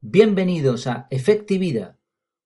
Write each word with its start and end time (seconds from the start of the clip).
Bienvenidos 0.00 0.86
a 0.86 1.08
Efectividad, 1.10 1.96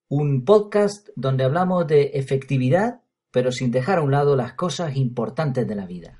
un 0.09 0.43
podcast 0.43 1.09
donde 1.15 1.43
hablamos 1.43 1.85
de 1.85 2.05
efectividad, 2.15 3.01
pero 3.29 3.51
sin 3.51 3.69
dejar 3.69 3.99
a 3.99 4.01
un 4.01 4.09
lado 4.09 4.35
las 4.35 4.53
cosas 4.53 4.95
importantes 4.95 5.67
de 5.67 5.75
la 5.75 5.85
vida. 5.85 6.19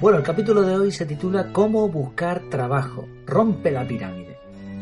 Bueno, 0.00 0.16
el 0.16 0.24
capítulo 0.24 0.62
de 0.62 0.78
hoy 0.78 0.90
se 0.92 1.04
titula 1.04 1.52
Cómo 1.52 1.90
buscar 1.90 2.48
trabajo. 2.48 3.06
Rompe 3.26 3.70
la 3.70 3.86
pirámide. 3.86 4.38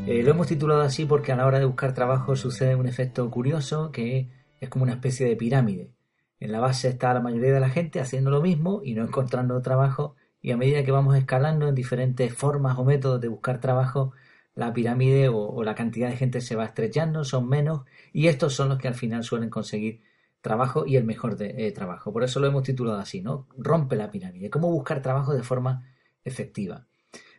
Eh, 0.06 0.22
lo 0.22 0.30
hemos 0.30 0.46
titulado 0.46 0.82
así 0.82 1.06
porque 1.06 1.32
a 1.32 1.36
la 1.36 1.46
hora 1.46 1.58
de 1.58 1.64
buscar 1.64 1.92
trabajo 1.92 2.36
sucede 2.36 2.76
un 2.76 2.86
efecto 2.86 3.28
curioso 3.32 3.90
que 3.90 4.30
es 4.60 4.68
como 4.68 4.84
una 4.84 4.92
especie 4.92 5.26
de 5.26 5.34
pirámide. 5.34 5.95
En 6.38 6.52
la 6.52 6.60
base 6.60 6.88
está 6.88 7.14
la 7.14 7.20
mayoría 7.20 7.52
de 7.52 7.60
la 7.60 7.70
gente 7.70 8.00
haciendo 8.00 8.30
lo 8.30 8.42
mismo 8.42 8.82
y 8.84 8.94
no 8.94 9.02
encontrando 9.02 9.60
trabajo 9.62 10.16
y 10.40 10.52
a 10.52 10.56
medida 10.56 10.84
que 10.84 10.92
vamos 10.92 11.16
escalando 11.16 11.66
en 11.66 11.74
diferentes 11.74 12.32
formas 12.32 12.78
o 12.78 12.84
métodos 12.84 13.20
de 13.20 13.28
buscar 13.28 13.60
trabajo, 13.60 14.12
la 14.54 14.72
pirámide 14.72 15.28
o, 15.28 15.64
la 15.64 15.74
cantidad 15.74 16.08
de 16.08 16.16
gente 16.16 16.40
se 16.40 16.56
va 16.56 16.64
estrechando, 16.64 17.24
son 17.24 17.48
menos 17.48 17.82
y 18.12 18.28
estos 18.28 18.54
son 18.54 18.68
los 18.68 18.78
que 18.78 18.88
al 18.88 18.94
final 18.94 19.24
suelen 19.24 19.50
conseguir 19.50 20.02
trabajo 20.40 20.86
y 20.86 20.96
el 20.96 21.04
mejor 21.04 21.36
de, 21.36 21.66
eh, 21.66 21.72
trabajo. 21.72 22.12
Por 22.12 22.22
eso 22.22 22.38
lo 22.38 22.46
hemos 22.46 22.62
titulado 22.62 22.98
así, 22.98 23.20
¿no? 23.22 23.48
Rompe 23.58 23.96
la 23.96 24.10
pirámide. 24.10 24.48
¿Cómo 24.48 24.70
buscar 24.70 25.02
trabajo 25.02 25.34
de 25.34 25.42
forma 25.42 25.84
efectiva? 26.24 26.86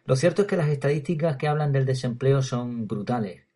Lo 0.03 0.15
cierto 0.15 0.41
es 0.41 0.47
que 0.47 0.57
las 0.57 0.69
estadísticas 0.69 1.37
que 1.37 1.47
hablan 1.47 1.71
del 1.71 1.85
desempleo 1.85 2.41
son 2.41 2.87
brutales. 2.87 3.46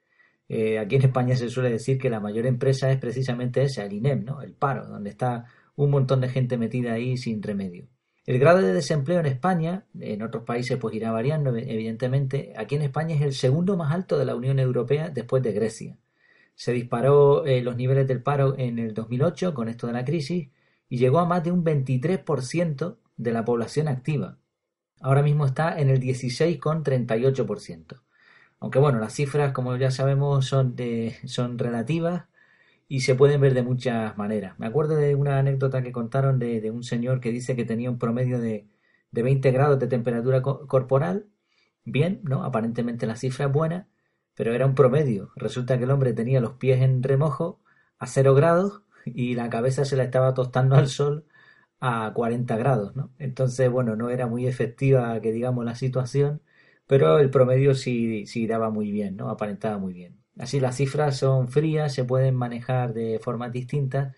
Eh, 0.54 0.80
aquí 0.80 0.98
en 0.98 1.04
España 1.04 1.34
se 1.38 1.50
suele 1.50 1.70
decir 1.70 1.98
que 1.98 2.10
la 2.10 2.20
mayor 2.20 2.46
empresa 2.46 2.92
es 2.92 3.00
precisamente 3.00 3.64
esa, 3.64 3.86
el 3.86 3.94
INEM, 3.94 4.26
¿no? 4.26 4.42
el 4.42 4.52
paro, 4.52 4.86
donde 4.86 5.10
está 5.10 5.46
un 5.78 5.90
montón 5.90 6.20
de 6.20 6.28
gente 6.28 6.58
metida 6.58 6.92
ahí 6.92 7.16
sin 7.16 7.42
remedio. 7.42 7.88
El 8.26 8.38
grado 8.38 8.60
de 8.60 8.74
desempleo 8.74 9.22
en 9.22 9.28
España, 9.28 9.86
en 9.98 10.22
otros 10.22 10.44
países 10.44 10.78
pues 10.78 10.94
irá 10.94 11.14
variando, 11.14 11.56
evidentemente, 11.56 12.52
aquí 12.58 12.76
en 12.76 12.82
España 12.82 13.16
es 13.16 13.22
el 13.22 13.32
segundo 13.32 13.78
más 13.78 13.94
alto 13.94 14.18
de 14.18 14.26
la 14.26 14.36
Unión 14.36 14.60
Europea 14.60 15.10
después 15.10 15.42
de 15.42 15.54
Grecia. 15.54 15.98
Se 16.54 16.74
disparó 16.74 17.46
eh, 17.46 17.62
los 17.62 17.78
niveles 17.78 18.06
del 18.06 18.22
paro 18.22 18.58
en 18.58 18.78
el 18.78 18.94
2008 18.94 19.54
con 19.54 19.70
esto 19.70 19.88
de 19.88 19.94
la 19.94 20.04
crisis 20.04 20.50
y 20.90 20.98
llegó 20.98 21.20
a 21.20 21.26
más 21.26 21.46
de 21.46 21.54
un 21.54 21.64
23% 21.64 22.98
de 23.16 23.32
la 23.32 23.46
población 23.46 23.88
activa. 23.88 24.38
Ahora 25.00 25.24
mismo 25.24 25.46
está 25.46 25.80
en 25.80 25.90
el 25.90 26.02
16,38%. 26.02 28.02
Aunque 28.62 28.80
bueno, 28.80 29.00
las 29.00 29.14
cifras, 29.14 29.54
como 29.54 29.76
ya 29.78 29.92
sabemos, 29.92 30.46
son, 30.46 30.76
de, 30.76 31.18
son 31.26 31.58
relativas 31.60 32.26
y 32.88 33.02
se 33.02 33.16
pueden 33.16 33.42
ver 33.42 33.54
de 33.56 33.64
muchas 33.64 34.18
maneras. 34.18 34.60
Me 34.60 34.68
acuerdo 34.68 34.96
de 34.96 35.16
una 35.16 35.40
anécdota 35.40 35.82
que 35.84 35.92
contaron 35.92 36.40
de, 36.40 36.72
un 36.72 36.84
señor 36.84 37.22
que 37.22 37.32
dice 37.32 37.56
que 37.56 37.66
tenía 37.66 37.90
un 37.92 38.00
promedio 38.00 38.40
de, 38.40 38.68
de 39.12 39.24
20 39.24 39.52
grados 39.52 39.80
de 39.80 39.88
temperatura 39.88 40.42
corporal. 40.44 41.28
Bien, 41.86 42.22
¿no? 42.24 42.44
Aparentemente 42.44 43.08
la 43.08 43.16
cifra 43.16 43.48
es 43.48 43.52
buena, 43.52 43.88
pero 44.36 44.54
era 44.54 44.68
un 44.68 44.76
promedio. 44.76 45.32
Resulta 45.36 45.78
que 45.78 45.86
el 45.86 45.92
hombre 45.92 46.14
tenía 46.14 46.42
los 46.42 46.54
pies 46.54 46.82
en 46.82 47.04
remojo 47.04 47.62
a 48.00 48.08
0 48.08 48.36
grados 48.36 48.84
y 49.06 49.36
la 49.36 49.50
cabeza 49.50 49.86
se 49.86 49.98
la 49.98 50.04
estaba 50.04 50.34
tostando 50.36 50.76
al 50.76 50.88
sol 50.88 51.26
a 51.80 52.14
40 52.14 52.58
grados, 52.58 52.96
¿no? 52.96 53.12
Entonces, 53.20 53.70
bueno, 53.72 53.96
no 53.96 54.10
era 54.12 54.28
muy 54.28 54.48
efectiva 54.48 55.20
que 55.22 55.32
digamos 55.32 55.66
la 55.66 55.76
situación 55.76 56.42
pero 56.92 57.20
el 57.20 57.30
promedio 57.30 57.74
sí, 57.74 58.26
daba 58.48 58.70
muy 58.70 58.92
bien, 58.92 59.16
¿no? 59.16 59.30
Aparentaba 59.30 59.78
muy 59.78 59.94
bien. 59.94 60.20
Así 60.38 60.60
las 60.60 60.76
cifras 60.76 61.16
son 61.16 61.48
frías, 61.48 61.94
se 61.94 62.04
pueden 62.04 62.36
manejar 62.36 62.94
de 62.94 63.18
formas 63.20 63.54
distintas. 63.54 64.14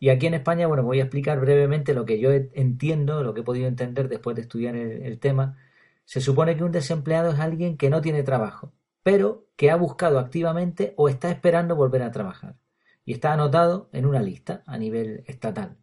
Y 0.00 0.08
aquí 0.08 0.26
en 0.26 0.34
España, 0.34 0.66
bueno, 0.66 0.82
voy 0.82 0.98
a 0.98 1.04
explicar 1.04 1.38
brevemente 1.38 1.94
lo 1.94 2.04
que 2.04 2.18
yo 2.18 2.32
entiendo, 2.32 3.22
lo 3.22 3.32
que 3.32 3.42
he 3.42 3.44
podido 3.44 3.68
entender 3.68 4.08
después 4.08 4.34
de 4.34 4.42
estudiar 4.42 4.74
el, 4.74 5.04
el 5.04 5.20
tema. 5.20 5.56
Se 6.04 6.20
supone 6.20 6.56
que 6.56 6.64
un 6.64 6.72
desempleado 6.72 7.30
es 7.30 7.38
alguien 7.38 7.76
que 7.76 7.90
no 7.90 8.00
tiene 8.00 8.24
trabajo, 8.24 8.72
pero 9.04 9.46
que 9.54 9.70
ha 9.70 9.76
buscado 9.76 10.18
activamente 10.18 10.94
o 10.96 11.08
está 11.08 11.30
esperando 11.30 11.76
volver 11.76 12.02
a 12.02 12.10
trabajar. 12.10 12.56
Y 13.04 13.12
está 13.12 13.34
anotado 13.34 13.88
en 13.92 14.04
una 14.04 14.20
lista 14.20 14.64
a 14.66 14.78
nivel 14.78 15.22
estatal. 15.28 15.76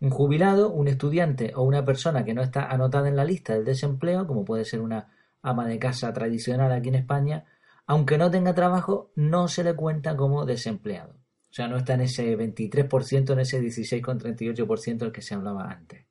Un 0.00 0.10
jubilado, 0.10 0.70
un 0.70 0.86
estudiante 0.86 1.52
o 1.56 1.62
una 1.62 1.86
persona 1.86 2.26
que 2.26 2.34
no 2.34 2.42
está 2.42 2.66
anotada 2.70 3.08
en 3.08 3.16
la 3.16 3.24
lista 3.24 3.54
del 3.54 3.64
desempleo, 3.64 4.26
como 4.26 4.44
puede 4.44 4.66
ser 4.66 4.82
una 4.82 5.14
ama 5.42 5.66
de 5.66 5.78
casa 5.78 6.12
tradicional 6.12 6.72
aquí 6.72 6.88
en 6.88 6.96
España, 6.96 7.44
aunque 7.86 8.18
no 8.18 8.30
tenga 8.30 8.54
trabajo, 8.54 9.12
no 9.14 9.48
se 9.48 9.64
le 9.64 9.74
cuenta 9.74 10.16
como 10.16 10.44
desempleado. 10.44 11.14
O 11.50 11.52
sea, 11.52 11.68
no 11.68 11.78
está 11.78 11.94
en 11.94 12.02
ese 12.02 12.36
23%, 12.36 13.32
en 13.32 13.38
ese 13.38 13.60
16,38% 13.60 14.98
del 14.98 15.12
que 15.12 15.22
se 15.22 15.34
hablaba 15.34 15.70
antes. 15.70 16.06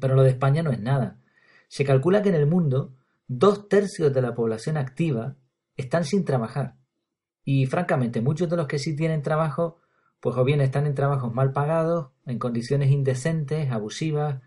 Pero 0.00 0.14
lo 0.14 0.22
de 0.22 0.30
España 0.30 0.62
no 0.62 0.70
es 0.70 0.80
nada. 0.80 1.20
Se 1.68 1.84
calcula 1.84 2.22
que 2.22 2.28
en 2.28 2.36
el 2.36 2.46
mundo 2.46 2.94
dos 3.26 3.68
tercios 3.68 4.12
de 4.12 4.22
la 4.22 4.34
población 4.34 4.76
activa 4.76 5.36
están 5.76 6.04
sin 6.04 6.24
trabajar. 6.24 6.76
Y 7.44 7.66
francamente, 7.66 8.20
muchos 8.20 8.48
de 8.48 8.56
los 8.56 8.66
que 8.66 8.78
sí 8.78 8.94
tienen 8.94 9.22
trabajo, 9.22 9.80
pues 10.20 10.36
o 10.36 10.44
bien 10.44 10.60
están 10.60 10.86
en 10.86 10.94
trabajos 10.94 11.32
mal 11.34 11.52
pagados, 11.52 12.12
en 12.26 12.38
condiciones 12.38 12.90
indecentes, 12.90 13.70
abusivas, 13.72 14.40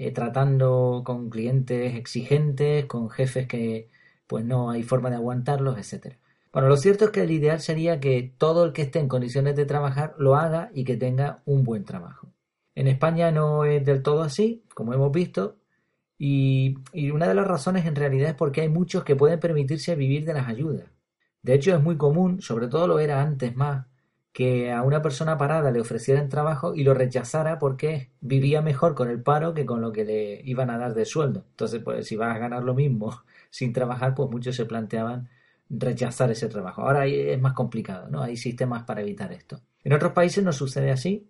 eh, 0.00 0.12
tratando 0.12 1.02
con 1.04 1.28
clientes 1.28 1.96
exigentes, 1.96 2.86
con 2.86 3.10
jefes 3.10 3.48
que 3.48 3.90
pues 4.28 4.44
no 4.44 4.70
hay 4.70 4.84
forma 4.84 5.10
de 5.10 5.16
aguantarlos, 5.16 5.76
etcétera. 5.76 6.18
Bueno, 6.52 6.68
lo 6.68 6.76
cierto 6.76 7.06
es 7.06 7.10
que 7.10 7.22
el 7.22 7.32
ideal 7.32 7.60
sería 7.60 7.98
que 7.98 8.32
todo 8.38 8.64
el 8.64 8.72
que 8.72 8.82
esté 8.82 9.00
en 9.00 9.08
condiciones 9.08 9.56
de 9.56 9.66
trabajar 9.66 10.14
lo 10.18 10.36
haga 10.36 10.70
y 10.72 10.84
que 10.84 10.96
tenga 10.96 11.42
un 11.46 11.64
buen 11.64 11.84
trabajo. 11.84 12.32
En 12.76 12.86
España 12.86 13.32
no 13.32 13.64
es 13.64 13.84
del 13.84 14.02
todo 14.02 14.22
así, 14.22 14.64
como 14.72 14.94
hemos 14.94 15.10
visto, 15.10 15.56
y, 16.18 16.78
y, 16.92 17.10
una 17.10 17.28
de 17.28 17.34
las 17.34 17.46
razones 17.48 17.86
en 17.86 17.96
realidad 17.96 18.30
es 18.30 18.36
porque 18.36 18.60
hay 18.62 18.68
muchos 18.68 19.04
que 19.04 19.16
pueden 19.16 19.40
permitirse 19.40 19.96
vivir 19.96 20.24
de 20.24 20.34
las 20.34 20.48
ayudas. 20.48 20.86
De 21.42 21.54
hecho, 21.54 21.74
es 21.74 21.82
muy 21.82 21.96
común, 21.96 22.40
sobre 22.42 22.68
todo 22.68 22.86
lo 22.88 22.98
era 23.00 23.22
antes 23.22 23.56
más, 23.56 23.86
que 24.38 24.70
a 24.70 24.82
una 24.82 25.02
persona 25.02 25.36
parada 25.36 25.72
le 25.72 25.80
ofrecieran 25.80 26.28
trabajo 26.28 26.72
y 26.72 26.84
lo 26.84 26.94
rechazara 26.94 27.58
porque 27.58 28.12
vivía 28.20 28.62
mejor 28.62 28.94
con 28.94 29.10
el 29.10 29.20
paro 29.20 29.52
que 29.52 29.66
con 29.66 29.80
lo 29.80 29.90
que 29.90 30.04
le 30.04 30.42
iban 30.44 30.70
a 30.70 30.78
dar 30.78 30.94
de 30.94 31.06
sueldo. 31.06 31.44
Entonces, 31.50 31.82
pues 31.82 32.06
si 32.06 32.14
vas 32.14 32.36
a 32.36 32.38
ganar 32.38 32.62
lo 32.62 32.72
mismo 32.72 33.20
sin 33.50 33.72
trabajar, 33.72 34.14
pues 34.14 34.30
muchos 34.30 34.54
se 34.54 34.64
planteaban 34.64 35.28
rechazar 35.68 36.30
ese 36.30 36.46
trabajo. 36.46 36.82
Ahora 36.82 37.04
es 37.06 37.40
más 37.40 37.54
complicado, 37.54 38.08
¿no? 38.10 38.22
Hay 38.22 38.36
sistemas 38.36 38.84
para 38.84 39.00
evitar 39.00 39.32
esto. 39.32 39.60
En 39.82 39.92
otros 39.92 40.12
países 40.12 40.44
no 40.44 40.52
sucede 40.52 40.92
así 40.92 41.28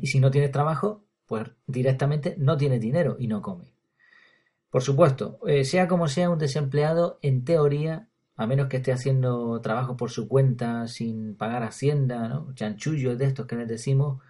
y 0.00 0.06
si 0.06 0.18
no 0.18 0.30
tienes 0.30 0.50
trabajo, 0.50 1.04
pues 1.26 1.50
directamente 1.66 2.36
no 2.38 2.56
tienes 2.56 2.80
dinero 2.80 3.16
y 3.18 3.26
no 3.26 3.42
comes. 3.42 3.70
Por 4.70 4.80
supuesto, 4.80 5.40
eh, 5.46 5.66
sea 5.66 5.88
como 5.88 6.08
sea 6.08 6.30
un 6.30 6.38
desempleado, 6.38 7.18
en 7.20 7.44
teoría 7.44 8.08
a 8.36 8.46
menos 8.46 8.68
que 8.68 8.78
esté 8.78 8.92
haciendo 8.92 9.60
trabajo 9.62 9.96
por 9.96 10.10
su 10.10 10.28
cuenta 10.28 10.86
sin 10.88 11.36
pagar 11.36 11.62
hacienda, 11.62 12.28
¿no? 12.28 12.54
chanchullos 12.54 13.18
de 13.18 13.26
estos 13.26 13.46
que 13.46 13.56
les 13.56 13.68
decimos, 13.68 14.20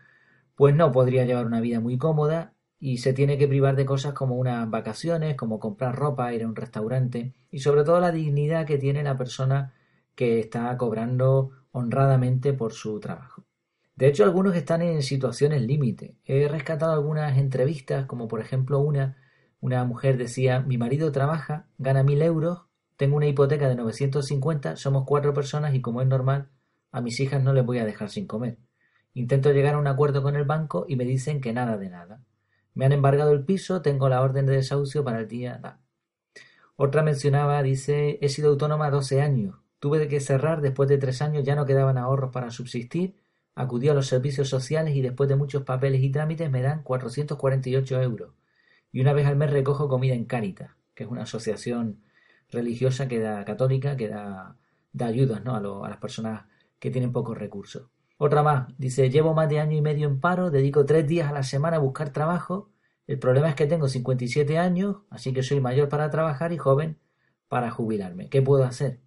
pues 0.54 0.74
no 0.74 0.92
podría 0.92 1.24
llevar 1.24 1.46
una 1.46 1.60
vida 1.60 1.80
muy 1.80 1.98
cómoda 1.98 2.54
y 2.78 2.98
se 2.98 3.12
tiene 3.12 3.38
que 3.38 3.48
privar 3.48 3.76
de 3.76 3.86
cosas 3.86 4.14
como 4.14 4.36
unas 4.36 4.68
vacaciones, 4.70 5.36
como 5.36 5.58
comprar 5.60 5.96
ropa, 5.96 6.32
ir 6.32 6.44
a 6.44 6.48
un 6.48 6.56
restaurante 6.56 7.34
y 7.50 7.60
sobre 7.60 7.84
todo 7.84 8.00
la 8.00 8.12
dignidad 8.12 8.66
que 8.66 8.78
tiene 8.78 9.02
la 9.02 9.16
persona 9.16 9.74
que 10.14 10.40
está 10.40 10.76
cobrando 10.76 11.50
honradamente 11.72 12.52
por 12.52 12.72
su 12.72 13.00
trabajo. 13.00 13.44
De 13.96 14.08
hecho, 14.08 14.24
algunos 14.24 14.54
están 14.56 14.82
en 14.82 15.02
situaciones 15.02 15.62
límite. 15.62 16.16
He 16.24 16.48
rescatado 16.48 16.92
algunas 16.92 17.38
entrevistas, 17.38 18.06
como 18.06 18.28
por 18.28 18.40
ejemplo 18.40 18.78
una, 18.78 19.16
una 19.60 19.84
mujer 19.84 20.18
decía, 20.18 20.60
mi 20.60 20.78
marido 20.78 21.12
trabaja, 21.12 21.66
gana 21.78 22.02
mil 22.02 22.22
euros 22.22 22.66
tengo 22.96 23.16
una 23.16 23.26
hipoteca 23.26 23.68
de 23.68 23.76
950, 23.76 24.76
somos 24.76 25.04
cuatro 25.04 25.34
personas 25.34 25.74
y 25.74 25.80
como 25.80 26.00
es 26.00 26.08
normal, 26.08 26.48
a 26.92 27.00
mis 27.00 27.20
hijas 27.20 27.42
no 27.42 27.52
les 27.52 27.64
voy 27.64 27.78
a 27.78 27.84
dejar 27.84 28.08
sin 28.08 28.26
comer. 28.26 28.58
Intento 29.12 29.52
llegar 29.52 29.74
a 29.74 29.78
un 29.78 29.86
acuerdo 29.86 30.22
con 30.22 30.36
el 30.36 30.44
banco 30.44 30.86
y 30.88 30.96
me 30.96 31.04
dicen 31.04 31.40
que 31.40 31.52
nada 31.52 31.76
de 31.76 31.90
nada. 31.90 32.22
Me 32.74 32.86
han 32.86 32.92
embargado 32.92 33.32
el 33.32 33.44
piso, 33.44 33.82
tengo 33.82 34.08
la 34.08 34.22
orden 34.22 34.46
de 34.46 34.56
desahucio 34.56 35.04
para 35.04 35.20
el 35.20 35.28
día. 35.28 35.78
Otra 36.76 37.02
mencionaba, 37.02 37.62
dice, 37.62 38.18
he 38.20 38.28
sido 38.28 38.50
autónoma 38.50 38.90
12 38.90 39.20
años. 39.20 39.56
Tuve 39.78 40.08
que 40.08 40.20
cerrar 40.20 40.60
después 40.60 40.88
de 40.88 40.98
tres 40.98 41.22
años, 41.22 41.44
ya 41.44 41.54
no 41.54 41.66
quedaban 41.66 41.98
ahorros 41.98 42.32
para 42.32 42.50
subsistir. 42.50 43.16
Acudí 43.54 43.88
a 43.88 43.94
los 43.94 44.06
servicios 44.06 44.48
sociales 44.48 44.94
y 44.94 45.02
después 45.02 45.28
de 45.28 45.36
muchos 45.36 45.64
papeles 45.64 46.02
y 46.02 46.10
trámites 46.10 46.50
me 46.50 46.62
dan 46.62 46.82
448 46.82 48.02
euros. 48.02 48.32
Y 48.92 49.00
una 49.00 49.12
vez 49.12 49.26
al 49.26 49.36
mes 49.36 49.50
recojo 49.50 49.88
comida 49.88 50.14
en 50.14 50.24
Cáritas, 50.24 50.72
que 50.94 51.04
es 51.04 51.10
una 51.10 51.22
asociación 51.22 52.00
religiosa 52.50 53.08
que 53.08 53.20
da 53.20 53.44
católica 53.44 53.96
que 53.96 54.08
da, 54.08 54.56
da 54.92 55.06
ayudas 55.06 55.44
¿no? 55.44 55.54
a, 55.54 55.86
a 55.86 55.90
las 55.90 55.98
personas 55.98 56.46
que 56.78 56.90
tienen 56.90 57.12
pocos 57.12 57.36
recursos. 57.36 57.88
Otra 58.18 58.42
más, 58.42 58.68
dice, 58.78 59.10
llevo 59.10 59.34
más 59.34 59.48
de 59.48 59.60
año 59.60 59.76
y 59.76 59.82
medio 59.82 60.08
en 60.08 60.20
paro, 60.20 60.50
dedico 60.50 60.86
tres 60.86 61.06
días 61.06 61.28
a 61.28 61.32
la 61.32 61.42
semana 61.42 61.76
a 61.76 61.80
buscar 61.80 62.10
trabajo. 62.10 62.70
El 63.06 63.18
problema 63.18 63.50
es 63.50 63.54
que 63.54 63.66
tengo 63.66 63.88
57 63.88 64.58
años, 64.58 64.96
así 65.10 65.32
que 65.32 65.42
soy 65.42 65.60
mayor 65.60 65.88
para 65.88 66.10
trabajar 66.10 66.52
y 66.52 66.58
joven 66.58 66.98
para 67.48 67.70
jubilarme. 67.70 68.28
¿Qué 68.30 68.42
puedo 68.42 68.64
hacer? 68.64 69.00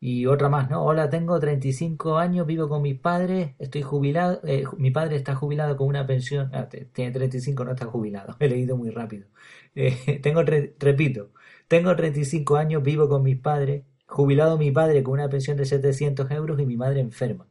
Y 0.00 0.26
otra 0.26 0.48
más, 0.48 0.68
¿no? 0.68 0.84
Hola, 0.84 1.08
tengo 1.10 1.38
35 1.38 2.18
años, 2.18 2.44
vivo 2.46 2.68
con 2.68 2.82
mis 2.82 2.98
padres, 2.98 3.54
estoy 3.60 3.82
jubilado, 3.82 4.40
eh, 4.44 4.64
mi 4.76 4.90
padre 4.90 5.14
está 5.16 5.36
jubilado 5.36 5.76
con 5.76 5.86
una 5.86 6.06
pensión, 6.06 6.50
ah, 6.54 6.68
tiene 6.68 7.12
35, 7.12 7.64
no 7.64 7.70
está 7.72 7.86
jubilado, 7.86 8.36
he 8.40 8.48
leído 8.48 8.76
muy 8.76 8.90
rápido. 8.90 9.28
Eh, 9.76 10.20
tengo, 10.22 10.42
repito, 10.42 11.30
tengo 11.72 11.96
35 11.96 12.56
años, 12.56 12.82
vivo 12.82 13.08
con 13.08 13.22
mis 13.22 13.38
padres, 13.38 13.86
jubilado 14.06 14.58
mi 14.58 14.70
padre 14.70 15.02
con 15.02 15.14
una 15.14 15.30
pensión 15.30 15.56
de 15.56 15.64
700 15.64 16.30
euros 16.30 16.60
y 16.60 16.66
mi 16.66 16.76
madre 16.76 17.00
enferma. 17.00 17.48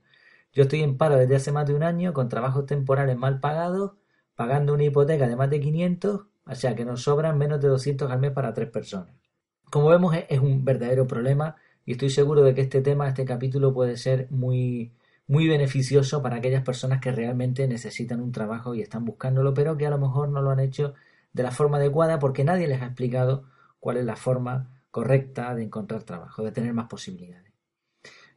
Yo 0.54 0.62
estoy 0.62 0.84
en 0.84 0.96
paro 0.96 1.16
desde 1.18 1.38
hace 1.38 1.52
más 1.52 1.66
de 1.66 1.74
un 1.74 1.82
año, 1.82 2.14
con 2.14 2.30
trabajos 2.30 2.68
temporales 2.68 3.18
mal 3.18 3.40
pagados, 3.40 3.94
pagando 4.36 4.76
una 4.76 4.84
hipoteca 4.84 5.28
de 5.28 5.36
más 5.36 5.50
de 5.50 5.60
500, 5.60 6.22
o 6.46 6.56
sea 6.56 6.76
que 6.76 6.86
nos 6.86 7.02
sobran 7.02 7.40
menos 7.40 7.60
de 7.62 7.70
200 7.70 8.12
al 8.12 8.20
mes 8.20 8.30
para 8.30 8.54
tres 8.54 8.70
personas. 8.70 9.16
Como 9.72 9.88
vemos, 9.88 10.16
es 10.30 10.40
un 10.40 10.64
verdadero 10.64 11.08
problema 11.08 11.56
y 11.84 11.94
estoy 11.94 12.12
seguro 12.12 12.44
de 12.44 12.54
que 12.54 12.62
este 12.62 12.82
tema, 12.82 13.08
este 13.08 13.26
capítulo 13.26 13.74
puede 13.74 13.98
ser 13.98 14.28
muy, 14.30 14.94
muy 15.26 15.48
beneficioso 15.48 16.22
para 16.22 16.36
aquellas 16.36 16.62
personas 16.62 17.02
que 17.02 17.12
realmente 17.12 17.68
necesitan 17.68 18.22
un 18.22 18.32
trabajo 18.32 18.76
y 18.76 18.82
están 18.82 19.04
buscándolo, 19.04 19.56
pero 19.56 19.78
que 19.78 19.88
a 19.88 19.90
lo 19.90 19.98
mejor 19.98 20.30
no 20.30 20.44
lo 20.44 20.52
han 20.52 20.60
hecho 20.60 20.94
de 21.34 21.42
la 21.42 21.50
forma 21.50 21.78
adecuada 21.78 22.20
porque 22.20 22.44
nadie 22.44 22.68
les 22.68 22.84
ha 22.84 22.86
explicado 22.86 23.46
cuál 23.82 23.98
es 23.98 24.06
la 24.06 24.16
forma 24.16 24.86
correcta 24.92 25.54
de 25.56 25.64
encontrar 25.64 26.04
trabajo, 26.04 26.44
de 26.44 26.52
tener 26.54 26.74
más 26.74 26.88
posibilidades. 26.88 27.52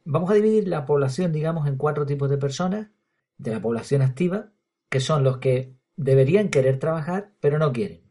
Vamos 0.03 0.29
a 0.29 0.33
dividir 0.33 0.67
la 0.67 0.85
población, 0.85 1.31
digamos, 1.31 1.67
en 1.67 1.77
cuatro 1.77 2.05
tipos 2.05 2.29
de 2.29 2.37
personas. 2.37 2.89
De 3.37 3.51
la 3.51 3.61
población 3.61 4.01
activa, 4.01 4.53
que 4.89 5.01
son 5.01 5.23
los 5.23 5.39
que 5.39 5.75
deberían 5.97 6.49
querer 6.49 6.79
trabajar, 6.79 7.33
pero 7.41 7.59
no 7.59 7.73
quieren. 7.73 8.07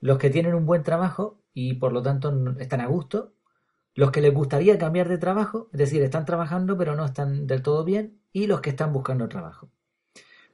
Los 0.00 0.18
que 0.18 0.30
tienen 0.30 0.54
un 0.54 0.66
buen 0.66 0.84
trabajo 0.84 1.42
y 1.52 1.74
por 1.74 1.92
lo 1.92 2.00
tanto 2.00 2.32
están 2.58 2.80
a 2.80 2.86
gusto. 2.86 3.34
Los 3.94 4.12
que 4.12 4.20
les 4.20 4.32
gustaría 4.32 4.78
cambiar 4.78 5.08
de 5.08 5.18
trabajo, 5.18 5.68
es 5.72 5.78
decir, 5.78 6.00
están 6.02 6.24
trabajando 6.24 6.78
pero 6.78 6.94
no 6.94 7.04
están 7.04 7.48
del 7.48 7.62
todo 7.62 7.84
bien. 7.84 8.20
Y 8.32 8.46
los 8.46 8.60
que 8.60 8.70
están 8.70 8.92
buscando 8.92 9.28
trabajo. 9.28 9.68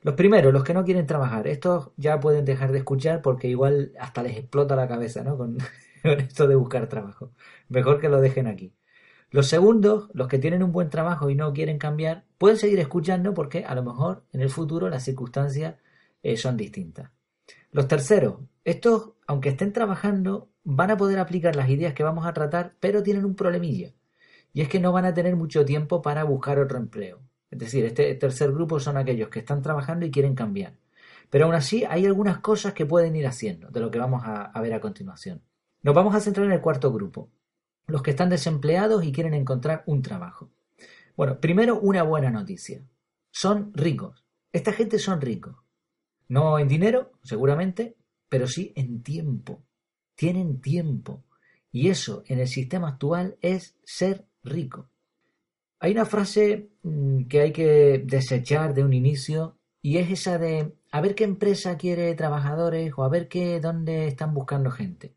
Los 0.00 0.14
primeros, 0.14 0.52
los 0.52 0.64
que 0.64 0.74
no 0.74 0.84
quieren 0.84 1.06
trabajar, 1.06 1.46
estos 1.46 1.90
ya 1.96 2.20
pueden 2.20 2.44
dejar 2.44 2.72
de 2.72 2.78
escuchar 2.78 3.20
porque 3.20 3.48
igual 3.48 3.92
hasta 4.00 4.22
les 4.22 4.38
explota 4.38 4.76
la 4.76 4.88
cabeza, 4.88 5.22
¿no? 5.22 5.36
Con, 5.36 5.58
esto 6.18 6.46
de 6.46 6.54
buscar 6.54 6.88
trabajo. 6.88 7.32
Mejor 7.68 8.00
que 8.00 8.08
lo 8.08 8.20
dejen 8.20 8.46
aquí. 8.46 8.74
Los 9.30 9.48
segundos, 9.48 10.10
los 10.12 10.28
que 10.28 10.38
tienen 10.38 10.62
un 10.62 10.70
buen 10.70 10.90
trabajo 10.90 11.30
y 11.30 11.34
no 11.34 11.52
quieren 11.52 11.78
cambiar, 11.78 12.24
pueden 12.38 12.58
seguir 12.58 12.78
escuchando 12.78 13.34
porque 13.34 13.64
a 13.64 13.74
lo 13.74 13.82
mejor 13.82 14.24
en 14.32 14.42
el 14.42 14.50
futuro 14.50 14.88
las 14.88 15.02
circunstancias 15.02 15.76
eh, 16.22 16.36
son 16.36 16.56
distintas. 16.56 17.10
Los 17.72 17.88
terceros, 17.88 18.36
estos, 18.64 19.14
aunque 19.26 19.48
estén 19.48 19.72
trabajando, 19.72 20.50
van 20.62 20.90
a 20.90 20.96
poder 20.96 21.18
aplicar 21.18 21.56
las 21.56 21.68
ideas 21.68 21.94
que 21.94 22.04
vamos 22.04 22.26
a 22.26 22.32
tratar, 22.32 22.76
pero 22.78 23.02
tienen 23.02 23.24
un 23.24 23.34
problemilla. 23.34 23.92
Y 24.52 24.60
es 24.60 24.68
que 24.68 24.78
no 24.78 24.92
van 24.92 25.04
a 25.04 25.14
tener 25.14 25.34
mucho 25.34 25.64
tiempo 25.64 26.00
para 26.00 26.22
buscar 26.22 26.60
otro 26.60 26.78
empleo. 26.78 27.20
Es 27.50 27.58
decir, 27.58 27.84
este 27.84 28.14
tercer 28.14 28.52
grupo 28.52 28.78
son 28.78 28.96
aquellos 28.96 29.28
que 29.30 29.40
están 29.40 29.62
trabajando 29.62 30.06
y 30.06 30.10
quieren 30.10 30.34
cambiar. 30.34 30.74
Pero 31.30 31.46
aún 31.46 31.54
así 31.54 31.84
hay 31.84 32.06
algunas 32.06 32.38
cosas 32.38 32.72
que 32.74 32.86
pueden 32.86 33.16
ir 33.16 33.26
haciendo, 33.26 33.70
de 33.70 33.80
lo 33.80 33.90
que 33.90 33.98
vamos 33.98 34.22
a 34.24 34.60
ver 34.60 34.74
a 34.74 34.80
continuación. 34.80 35.42
Nos 35.84 35.94
vamos 35.94 36.14
a 36.14 36.20
centrar 36.20 36.46
en 36.46 36.52
el 36.52 36.62
cuarto 36.62 36.90
grupo, 36.90 37.28
los 37.86 38.00
que 38.00 38.12
están 38.12 38.30
desempleados 38.30 39.04
y 39.04 39.12
quieren 39.12 39.34
encontrar 39.34 39.84
un 39.84 40.00
trabajo. 40.00 40.50
Bueno, 41.14 41.38
primero 41.40 41.78
una 41.78 42.02
buena 42.02 42.30
noticia. 42.30 42.82
Son 43.30 43.70
ricos. 43.74 44.24
Esta 44.50 44.72
gente 44.72 44.98
son 44.98 45.20
ricos. 45.20 45.56
No 46.26 46.58
en 46.58 46.68
dinero, 46.68 47.12
seguramente, 47.22 47.98
pero 48.30 48.46
sí 48.46 48.72
en 48.76 49.02
tiempo. 49.02 49.62
Tienen 50.14 50.62
tiempo. 50.62 51.22
Y 51.70 51.90
eso 51.90 52.22
en 52.28 52.38
el 52.38 52.48
sistema 52.48 52.88
actual 52.88 53.36
es 53.42 53.76
ser 53.84 54.24
rico. 54.42 54.88
Hay 55.80 55.92
una 55.92 56.06
frase 56.06 56.70
mm, 56.82 57.24
que 57.24 57.42
hay 57.42 57.52
que 57.52 58.02
desechar 58.06 58.72
de 58.72 58.84
un 58.84 58.94
inicio 58.94 59.58
y 59.82 59.98
es 59.98 60.10
esa 60.10 60.38
de 60.38 60.72
a 60.90 61.02
ver 61.02 61.14
qué 61.14 61.24
empresa 61.24 61.76
quiere 61.76 62.14
trabajadores 62.14 62.90
o 62.96 63.04
a 63.04 63.10
ver 63.10 63.28
qué 63.28 63.60
dónde 63.60 64.06
están 64.06 64.32
buscando 64.32 64.70
gente. 64.70 65.14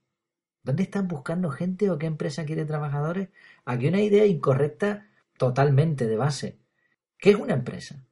¿Dónde 0.67 0.83
están 0.83 1.07
buscando 1.07 1.49
gente 1.49 1.89
o 1.89 1.97
qué 1.97 2.07
empresa 2.07 2.43
quiere 2.43 2.65
trabajadores? 2.65 3.29
Aquí 3.63 3.87
una 3.87 4.01
idea 4.01 4.25
incorrecta 4.25 5.07
totalmente 5.37 6.07
de 6.07 6.17
base. 6.17 6.59
¿Qué 7.17 7.29
es 7.29 7.37
una 7.37 7.53
empresa? 7.53 8.03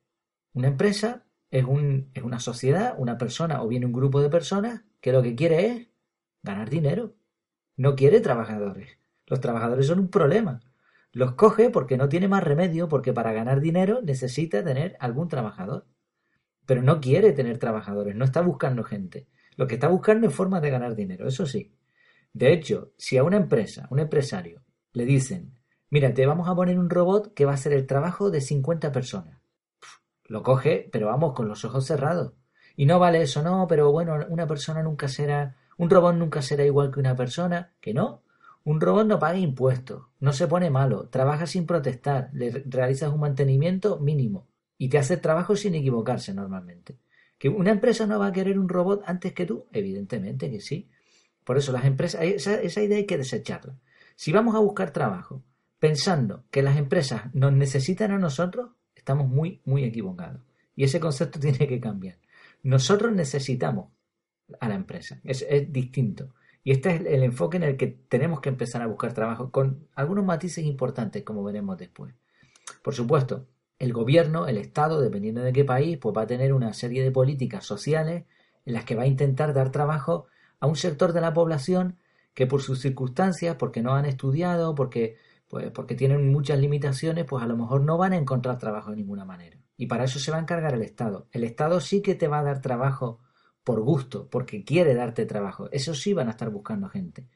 Una 0.53 0.69
empresa 0.69 1.25
es, 1.51 1.65
un, 1.65 2.09
es 2.13 2.23
una 2.23 2.39
sociedad, 2.39 2.95
una 2.97 3.17
persona 3.17 3.61
o 3.61 3.67
bien 3.67 3.83
un 3.83 3.91
grupo 3.91 4.21
de 4.21 4.29
personas 4.29 4.83
que 5.01 5.11
lo 5.11 5.21
que 5.21 5.35
quiere 5.35 5.67
es 5.67 5.87
ganar 6.43 6.69
dinero. 6.69 7.13
No 7.75 7.97
quiere 7.97 8.21
trabajadores. 8.21 8.99
Los 9.27 9.41
trabajadores 9.41 9.87
son 9.87 9.99
un 9.99 10.07
problema. 10.07 10.61
Los 11.11 11.33
coge 11.33 11.69
porque 11.69 11.97
no 11.97 12.07
tiene 12.07 12.29
más 12.29 12.45
remedio, 12.45 12.87
porque 12.87 13.11
para 13.11 13.33
ganar 13.33 13.59
dinero 13.59 13.99
necesita 14.01 14.63
tener 14.63 14.95
algún 15.01 15.27
trabajador. 15.27 15.87
Pero 16.65 16.81
no 16.83 17.01
quiere 17.01 17.33
tener 17.33 17.57
trabajadores, 17.57 18.15
no 18.15 18.23
está 18.23 18.39
buscando 18.39 18.85
gente. 18.85 19.27
Lo 19.57 19.67
que 19.67 19.73
está 19.73 19.89
buscando 19.89 20.27
es 20.27 20.33
formas 20.33 20.61
de 20.61 20.69
ganar 20.69 20.95
dinero, 20.95 21.27
eso 21.27 21.45
sí. 21.45 21.74
De 22.35 22.51
hecho, 22.51 22.91
si 22.97 23.17
a 23.17 23.23
una 23.23 23.37
empresa, 23.37 23.87
un 23.91 23.99
empresario, 23.99 24.61
le 24.91 25.05
dicen, 25.05 25.53
mira, 25.89 26.13
te 26.13 26.25
vamos 26.25 26.49
a 26.49 26.53
poner 26.53 26.77
un 26.77 26.89
robot 26.89 27.33
que 27.33 27.45
va 27.45 27.51
a 27.51 27.55
hacer 27.55 27.71
el 27.71 27.87
trabajo 27.87 28.29
de 28.29 28.41
50 28.41 28.91
personas. 28.91 29.39
Lo 30.25 30.43
coge, 30.43 30.89
pero 30.91 31.07
vamos, 31.07 31.31
con 31.31 31.47
los 31.47 31.63
ojos 31.63 31.85
cerrados. 31.85 32.33
Y 32.75 32.87
no 32.87 32.99
vale 32.99 33.21
eso, 33.21 33.41
no, 33.41 33.67
pero 33.69 33.89
bueno, 33.93 34.17
una 34.27 34.45
persona 34.47 34.83
nunca 34.83 35.07
será, 35.07 35.55
un 35.77 35.89
robot 35.89 36.15
nunca 36.15 36.41
será 36.41 36.65
igual 36.65 36.91
que 36.91 36.99
una 36.99 37.15
persona, 37.15 37.71
que 37.79 37.93
no. 37.93 38.23
Un 38.65 38.81
robot 38.81 39.07
no 39.07 39.17
paga 39.17 39.37
impuestos, 39.37 40.03
no 40.19 40.33
se 40.33 40.47
pone 40.47 40.69
malo, 40.69 41.07
trabaja 41.07 41.47
sin 41.47 41.65
protestar, 41.65 42.31
le 42.33 42.65
realizas 42.65 43.13
un 43.13 43.21
mantenimiento 43.21 43.97
mínimo 43.97 44.49
y 44.77 44.89
te 44.89 44.97
hace 44.97 45.13
el 45.13 45.21
trabajo 45.21 45.55
sin 45.55 45.73
equivocarse 45.73 46.33
normalmente. 46.33 46.99
¿Que 47.37 47.47
una 47.47 47.71
empresa 47.71 48.05
no 48.05 48.19
va 48.19 48.27
a 48.27 48.33
querer 48.33 48.59
un 48.59 48.67
robot 48.67 49.03
antes 49.05 49.31
que 49.31 49.45
tú? 49.45 49.67
Evidentemente 49.71 50.51
que 50.51 50.59
sí. 50.59 50.89
Por 51.45 51.57
eso 51.57 51.71
las 51.71 51.85
empresas, 51.85 52.21
esa, 52.23 52.81
idea 52.81 52.97
hay 52.97 53.05
que 53.05 53.17
desecharla. 53.17 53.77
Si 54.15 54.31
vamos 54.31 54.55
a 54.55 54.59
buscar 54.59 54.91
trabajo 54.91 55.43
pensando 55.79 56.43
que 56.49 56.63
las 56.63 56.77
empresas 56.77 57.33
nos 57.33 57.53
necesitan 57.53 58.11
a 58.11 58.17
nosotros, 58.17 58.71
estamos 58.95 59.29
muy, 59.29 59.61
muy 59.63 59.83
equivocados. 59.83 60.41
Y 60.75 60.83
ese 60.83 60.99
concepto 60.99 61.39
tiene 61.41 61.67
que 61.67 61.79
cambiar. 61.79 62.17
Nosotros 62.63 63.13
necesitamos 63.13 63.91
a 64.59 64.67
la 64.67 64.75
empresa. 64.75 65.21
Es, 65.23 65.45
es, 65.47 65.71
distinto. 65.71 66.33
Y 66.63 66.71
este 66.71 66.95
es 66.95 67.01
el 67.05 67.21
enfoque 67.21 67.57
en 67.57 67.63
el 67.63 67.77
que 67.77 67.87
tenemos 67.87 68.41
que 68.41 68.49
empezar 68.49 68.81
a 68.81 68.87
buscar 68.87 69.13
trabajo, 69.13 69.51
con 69.51 69.87
algunos 69.93 70.25
matices 70.25 70.65
importantes, 70.65 71.23
como 71.23 71.43
veremos 71.43 71.77
después. 71.77 72.15
Por 72.81 72.95
supuesto, 72.95 73.47
el 73.77 73.93
gobierno, 73.93 74.47
el 74.47 74.57
Estado, 74.57 74.99
dependiendo 74.99 75.41
de 75.41 75.53
qué 75.53 75.63
país, 75.63 75.99
pues 75.99 76.17
va 76.17 76.23
a 76.23 76.27
tener 76.27 76.53
una 76.53 76.73
serie 76.73 77.03
de 77.03 77.11
políticas 77.11 77.63
sociales 77.63 78.23
en 78.65 78.73
las 78.73 78.83
que 78.83 78.95
va 78.95 79.03
a 79.03 79.07
intentar 79.07 79.53
dar 79.53 79.71
trabajo 79.71 80.25
a 80.59 80.67
un 80.67 80.75
sector 80.75 81.13
de 81.13 81.21
la 81.21 81.33
población 81.33 81.97
que 82.33 82.47
por 82.47 82.61
sus 82.61 82.79
circunstancias, 82.81 83.55
porque 83.57 83.81
no 83.81 83.95
han 83.95 84.05
estudiado, 84.05 84.75
porque, 84.75 85.17
pues, 85.47 85.71
porque 85.71 85.95
tienen 85.95 86.31
muchas 86.31 86.59
limitaciones, 86.59 87.25
pues 87.25 87.43
a 87.43 87.47
lo 87.47 87.55
mejor 87.57 87.81
no 87.81 87.97
van 87.97 88.13
a 88.13 88.17
encontrar 88.17 88.57
trabajo 88.57 88.91
de 88.91 88.97
ninguna 88.97 89.25
manera. 89.25 89.57
Y 89.77 89.87
para 89.87 90.03
eso 90.03 90.19
se 90.19 90.31
va 90.31 90.37
a 90.37 90.41
encargar 90.41 90.73
el 90.73 90.83
Estado. 90.83 91.27
El 91.31 91.43
Estado 91.43 91.79
sí 91.79 92.01
que 92.01 92.15
te 92.15 92.27
va 92.27 92.39
a 92.39 92.43
dar 92.43 92.61
trabajo 92.61 93.19
por 93.63 93.81
gusto, 93.81 94.29
porque 94.29 94.63
quiere 94.63 94.93
darte 94.93 95.25
trabajo. 95.25 95.69
Eso 95.71 95.95
sí 95.95 96.13
van 96.13 96.27
a 96.27 96.31
estar 96.31 96.49
buscando 96.49 96.89
gente. 96.89 97.27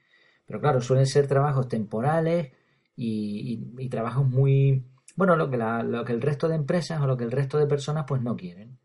Pero 0.45 0.61
claro, 0.61 0.81
suelen 0.81 1.07
ser 1.07 1.27
trabajos 1.27 1.67
temporales 1.67 2.51
y, 2.95 3.87
trabajos 3.89 4.27
muy... 4.27 4.85
Bueno, 5.15 5.35
lo 5.35 5.49
que, 5.49 5.57
lo 5.57 6.05
que 6.05 6.13
el 6.13 6.21
resto 6.21 6.47
de 6.47 6.55
empresas 6.55 7.01
o 7.01 7.07
lo 7.07 7.17
que 7.17 7.23
el 7.23 7.31
resto 7.31 7.57
de 7.57 7.67
personas 7.67 8.05
pues 8.07 8.21
no 8.21 8.35
quieren. 8.35 8.77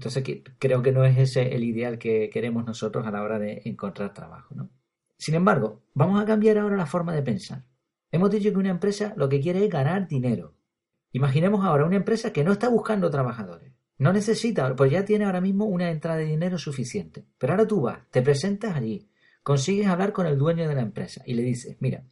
Entonces 0.00 0.24
creo 0.58 0.80
que 0.80 0.92
no 0.92 1.04
es 1.04 1.18
ese 1.18 1.54
el 1.54 1.62
ideal 1.62 1.98
que 1.98 2.30
queremos 2.30 2.64
nosotros 2.64 3.06
a 3.06 3.10
la 3.10 3.22
hora 3.22 3.38
de 3.38 3.60
encontrar 3.66 4.14
trabajo. 4.14 4.54
¿no? 4.54 4.70
Sin 5.18 5.34
embargo, 5.34 5.82
vamos 5.92 6.18
a 6.22 6.24
cambiar 6.24 6.56
ahora 6.56 6.78
la 6.78 6.86
forma 6.86 7.14
de 7.14 7.22
pensar. 7.22 7.66
Hemos 8.10 8.30
dicho 8.30 8.50
que 8.50 8.56
una 8.56 8.70
empresa 8.70 9.12
lo 9.18 9.28
que 9.28 9.42
quiere 9.42 9.62
es 9.62 9.70
ganar 9.70 10.08
dinero. 10.08 10.54
Imaginemos 11.12 11.66
ahora 11.66 11.84
una 11.84 11.96
empresa 11.96 12.32
que 12.32 12.42
no 12.42 12.52
está 12.52 12.70
buscando 12.70 13.10
trabajadores. 13.10 13.74
No 13.98 14.14
necesita, 14.14 14.74
pues 14.74 14.90
ya 14.90 15.04
tiene 15.04 15.26
ahora 15.26 15.42
mismo 15.42 15.66
una 15.66 15.90
entrada 15.90 16.16
de 16.16 16.24
dinero 16.24 16.56
suficiente. 16.56 17.26
Pero 17.36 17.52
ahora 17.52 17.66
tú 17.66 17.82
vas, 17.82 17.98
te 18.10 18.22
presentas 18.22 18.74
allí, 18.74 19.10
consigues 19.42 19.86
hablar 19.86 20.14
con 20.14 20.26
el 20.26 20.38
dueño 20.38 20.66
de 20.66 20.76
la 20.76 20.80
empresa 20.80 21.22
y 21.26 21.34
le 21.34 21.42
dices, 21.42 21.76
mira, 21.80 22.04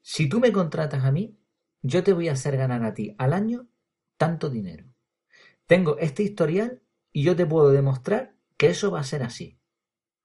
si 0.00 0.28
tú 0.28 0.40
me 0.40 0.50
contratas 0.50 1.04
a 1.04 1.12
mí, 1.12 1.38
yo 1.80 2.02
te 2.02 2.12
voy 2.12 2.28
a 2.28 2.32
hacer 2.32 2.56
ganar 2.56 2.82
a 2.82 2.92
ti 2.92 3.14
al 3.18 3.34
año 3.34 3.68
tanto 4.16 4.50
dinero. 4.50 4.91
Tengo 5.72 5.96
este 5.96 6.22
historial 6.22 6.82
y 7.12 7.22
yo 7.22 7.34
te 7.34 7.46
puedo 7.46 7.70
demostrar 7.70 8.34
que 8.58 8.66
eso 8.66 8.90
va 8.90 9.00
a 9.00 9.04
ser 9.04 9.22
así. 9.22 9.58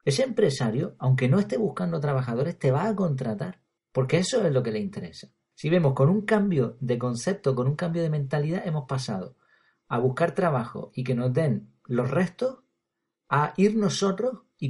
Ese 0.03 0.23
empresario, 0.23 0.97
aunque 0.99 1.29
no 1.29 1.39
esté 1.39 1.55
buscando 1.55 2.01
trabajadores, 2.01 2.59
te 2.59 2.69
va 2.69 2.85
a 2.85 2.93
contratar, 2.97 3.61
porque 3.93 4.17
eso 4.17 4.45
es 4.45 4.51
lo 4.51 4.61
que 4.61 4.73
le 4.73 4.79
interesa. 4.79 5.29
Si 5.55 5.69
vemos 5.69 5.93
con 5.93 6.09
un 6.09 6.23
cambio 6.23 6.75
de 6.81 6.97
concepto, 6.97 7.55
con 7.55 7.65
un 7.69 7.77
cambio 7.77 8.01
de 8.01 8.09
mentalidad, 8.09 8.67
hemos 8.67 8.89
pasado 8.89 9.37
a 9.87 9.99
buscar 9.99 10.35
trabajo 10.35 10.91
y 10.93 11.05
que 11.05 11.15
nos 11.15 11.31
den 11.31 11.71
los 11.85 12.11
restos, 12.11 12.59
a 13.29 13.53
ir 13.55 13.77
nosotros 13.77 14.41
y, 14.57 14.69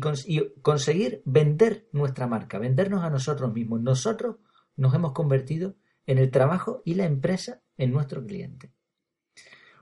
conseguir 0.62 1.24
vender 1.26 1.90
nuestra 1.92 2.28
marca, 2.28 2.60
vendernos 2.60 3.04
a 3.04 3.10
nosotros 3.10 3.52
mismos. 3.52 3.82
Nosotros 3.82 4.36
nos 4.76 4.94
hemos 4.94 5.14
convertido 5.14 5.74
en 6.06 6.20
el 6.20 6.30
trabajo 6.30 6.84
y 6.86 6.94
la 6.94 7.06
empresa 7.06 7.64
en 7.78 7.92
nuestro 7.92 8.24
cliente. 8.24 8.77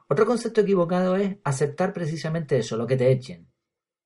Otro 0.08 0.26
concepto 0.26 0.62
equivocado 0.62 1.16
es 1.16 1.38
aceptar 1.44 1.94
precisamente 1.94 2.58
eso, 2.58 2.78
lo 2.78 2.88
que 2.88 2.98
te 2.98 3.12
echen. 3.12 3.48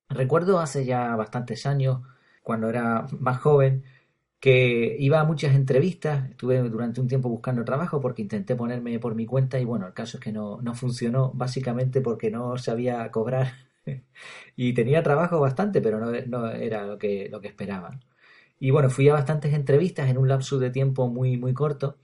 Recuerdo 0.08 0.60
hace 0.60 0.84
ya 0.84 1.14
bastantes 1.16 1.66
años, 1.66 2.00
cuando 2.42 2.68
era 2.68 3.06
más 3.18 3.38
joven, 3.38 3.84
que 4.40 4.96
iba 4.98 5.20
a 5.20 5.24
muchas 5.24 5.54
entrevistas, 5.54 6.30
estuve 6.30 6.60
durante 6.70 7.00
un 7.00 7.08
tiempo 7.08 7.28
buscando 7.28 7.64
trabajo 7.64 8.00
porque 8.00 8.22
intenté 8.22 8.56
ponerme 8.56 8.98
por 8.98 9.14
mi 9.14 9.26
cuenta 9.26 9.60
y 9.60 9.64
bueno, 9.66 9.86
el 9.86 9.92
caso 9.92 10.16
es 10.16 10.24
que 10.24 10.32
no, 10.32 10.60
no 10.62 10.74
funcionó, 10.74 11.32
básicamente 11.34 12.00
porque 12.00 12.30
no 12.30 12.56
sabía 12.58 13.10
cobrar 13.10 13.52
y 14.56 14.72
tenía 14.74 15.02
trabajo 15.02 15.40
bastante, 15.40 15.82
pero 15.82 16.00
no, 16.00 16.12
no, 16.26 16.50
era 16.50 16.86
lo 16.86 16.98
que, 16.98 17.28
lo 17.30 17.40
que 17.40 17.48
esperaba. 17.48 18.00
Y 18.58 18.70
bueno, 18.70 18.90
fui 18.90 19.08
a 19.08 19.14
bastantes 19.14 19.54
entrevistas 19.54 20.08
en 20.10 20.18
un 20.18 20.28
lapso 20.28 20.58
de 20.58 20.70
tiempo 20.70 21.08
muy, 21.08 21.36
muy 21.36 21.54
corto 21.54 21.98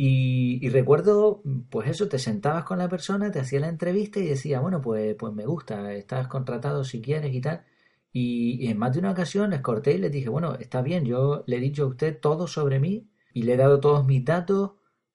y, 0.00 0.68
recuerdo, 0.68 1.42
pues 1.70 1.88
eso, 1.90 2.08
te 2.08 2.20
sentabas 2.20 2.62
con 2.64 2.78
la 2.78 2.88
persona, 2.88 3.32
te 3.32 3.40
hacía 3.40 3.58
la 3.58 3.68
entrevista 3.68 4.20
y 4.20 4.28
decía, 4.28 4.60
bueno, 4.60 4.80
pues, 4.80 5.16
pues 5.16 5.32
me 5.34 5.44
gusta, 5.44 5.92
estás 5.92 6.28
contratado 6.28 6.84
si 6.84 7.02
quieres 7.02 7.34
y 7.34 7.40
tal. 7.40 7.64
Y, 8.12 8.68
en 8.68 8.78
más 8.78 8.92
de 8.92 9.00
una 9.00 9.10
ocasión 9.10 9.50
les 9.50 9.60
corté 9.60 9.94
y 9.94 9.98
les 9.98 10.12
dije, 10.12 10.28
bueno, 10.28 10.54
está 10.54 10.82
bien, 10.82 11.04
yo 11.04 11.42
le 11.48 11.56
he 11.56 11.60
dicho 11.60 11.82
a 11.84 11.86
usted 11.88 12.20
todo 12.20 12.46
sobre 12.46 12.78
mí 12.78 13.10
y 13.34 13.42
le 13.42 13.54
he 13.54 13.56
dado 13.56 13.80
todos 13.80 14.06
mis 14.06 14.24
datos, 14.24 14.72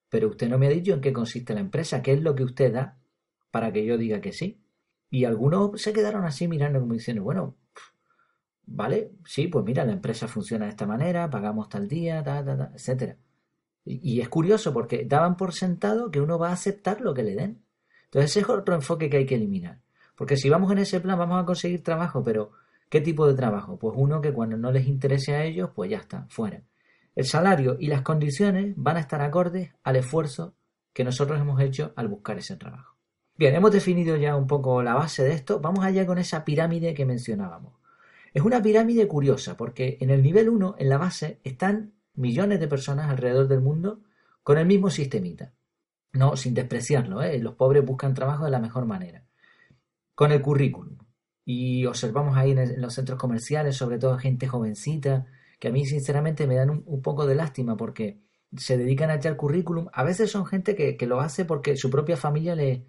pero 0.09 0.27
usted 0.29 0.49
no 0.49 0.57
me 0.59 0.67
ha 0.67 0.69
dicho 0.69 0.93
en 0.93 1.01
qué 1.01 1.13
consiste 1.13 1.53
la 1.53 1.61
empresa, 1.61 2.01
qué 2.01 2.13
es 2.13 2.21
lo 2.21 2.35
que 2.35 2.43
usted 2.43 2.73
da 2.73 2.99
para 3.51 3.71
que 3.71 3.85
yo 3.85 3.97
diga 3.97 4.19
que 4.21 4.33
sí. 4.33 4.61
Y 5.09 5.25
algunos 5.25 5.81
se 5.81 5.93
quedaron 5.93 6.25
así 6.25 6.47
mirando 6.49 6.81
como 6.81 6.93
diciendo, 6.93 7.23
bueno, 7.23 7.57
vale, 8.65 9.13
sí, 9.25 9.47
pues 9.47 9.63
mira, 9.65 9.85
la 9.85 9.93
empresa 9.93 10.27
funciona 10.27 10.65
de 10.65 10.71
esta 10.71 10.85
manera, 10.87 11.29
pagamos 11.29 11.69
tal 11.69 11.87
día, 11.87 12.23
ta, 12.23 12.43
ta, 12.43 12.57
ta, 12.57 12.71
etcétera. 12.75 13.17
Y, 13.85 14.21
es 14.21 14.29
curioso 14.29 14.73
porque 14.73 15.05
daban 15.05 15.35
por 15.35 15.53
sentado 15.53 16.09
que 16.09 16.21
uno 16.21 16.39
va 16.39 16.49
a 16.49 16.53
aceptar 16.53 17.01
lo 17.01 17.13
que 17.13 17.23
le 17.23 17.35
den. 17.35 17.63
Entonces 18.05 18.31
ese 18.31 18.39
es 18.41 18.49
otro 18.49 18.75
enfoque 18.75 19.09
que 19.09 19.17
hay 19.17 19.25
que 19.25 19.35
eliminar. 19.35 19.79
Porque 20.15 20.37
si 20.37 20.49
vamos 20.49 20.71
en 20.71 20.77
ese 20.77 21.01
plan 21.01 21.17
vamos 21.17 21.41
a 21.41 21.45
conseguir 21.45 21.83
trabajo, 21.83 22.23
pero 22.23 22.51
¿qué 22.89 23.01
tipo 23.01 23.27
de 23.27 23.33
trabajo? 23.33 23.77
Pues 23.77 23.93
uno 23.97 24.21
que 24.21 24.31
cuando 24.31 24.55
no 24.55 24.71
les 24.71 24.87
interese 24.87 25.35
a 25.35 25.43
ellos, 25.43 25.71
pues 25.75 25.89
ya 25.89 25.97
está, 25.97 26.27
fuera. 26.29 26.61
El 27.15 27.25
salario 27.25 27.75
y 27.79 27.87
las 27.87 28.01
condiciones 28.01 28.73
van 28.77 28.97
a 28.97 29.01
estar 29.01 29.21
acordes 29.21 29.71
al 29.83 29.97
esfuerzo 29.97 30.55
que 30.93 31.03
nosotros 31.03 31.39
hemos 31.39 31.59
hecho 31.61 31.91
al 31.95 32.07
buscar 32.07 32.37
ese 32.37 32.55
trabajo. 32.55 32.95
Bien, 33.35 33.55
hemos 33.55 33.71
definido 33.71 34.15
ya 34.15 34.35
un 34.35 34.47
poco 34.47 34.83
la 34.83 34.93
base 34.93 35.23
de 35.23 35.33
esto. 35.33 35.59
Vamos 35.59 35.83
allá 35.83 36.05
con 36.05 36.19
esa 36.19 36.45
pirámide 36.45 36.93
que 36.93 37.05
mencionábamos. 37.05 37.73
Es 38.33 38.43
una 38.43 38.61
pirámide 38.61 39.07
curiosa 39.07 39.57
porque 39.57 39.97
en 39.99 40.09
el 40.09 40.21
nivel 40.21 40.49
1, 40.49 40.75
en 40.77 40.89
la 40.89 40.97
base, 40.97 41.39
están 41.43 41.93
millones 42.15 42.59
de 42.59 42.67
personas 42.67 43.09
alrededor 43.09 43.47
del 43.47 43.61
mundo 43.61 44.01
con 44.43 44.57
el 44.57 44.65
mismo 44.65 44.89
sistemita. 44.89 45.53
No, 46.11 46.37
sin 46.37 46.53
despreciarlo, 46.53 47.23
¿eh? 47.23 47.39
los 47.39 47.55
pobres 47.55 47.83
buscan 47.83 48.13
trabajo 48.13 48.45
de 48.45 48.51
la 48.51 48.59
mejor 48.59 48.85
manera. 48.85 49.23
Con 50.13 50.31
el 50.31 50.41
currículum. 50.41 50.97
Y 51.43 51.85
observamos 51.85 52.37
ahí 52.37 52.51
en, 52.51 52.79
los 52.79 52.93
centros 52.93 53.17
comerciales, 53.17 53.75
sobre 53.75 53.97
todo 53.97 54.17
gente 54.17 54.47
jovencita, 54.47 55.25
que 55.59 55.69
a 55.69 55.71
mí 55.71 55.85
sinceramente 55.85 56.45
me 56.45 56.55
dan 56.55 56.69
un, 56.69 57.01
poco 57.01 57.25
de 57.25 57.35
lástima 57.35 57.75
porque 57.75 58.21
se 58.55 58.77
dedican 58.77 59.09
a 59.09 59.15
echar 59.15 59.35
currículum. 59.35 59.87
A 59.91 60.03
veces 60.03 60.29
son 60.29 60.45
gente 60.45 60.75
que, 60.75 61.07
lo 61.07 61.19
hace 61.19 61.45
porque 61.45 61.75
su 61.75 61.89
propia 61.89 62.15
familia 62.15 62.55
le, 62.55 62.85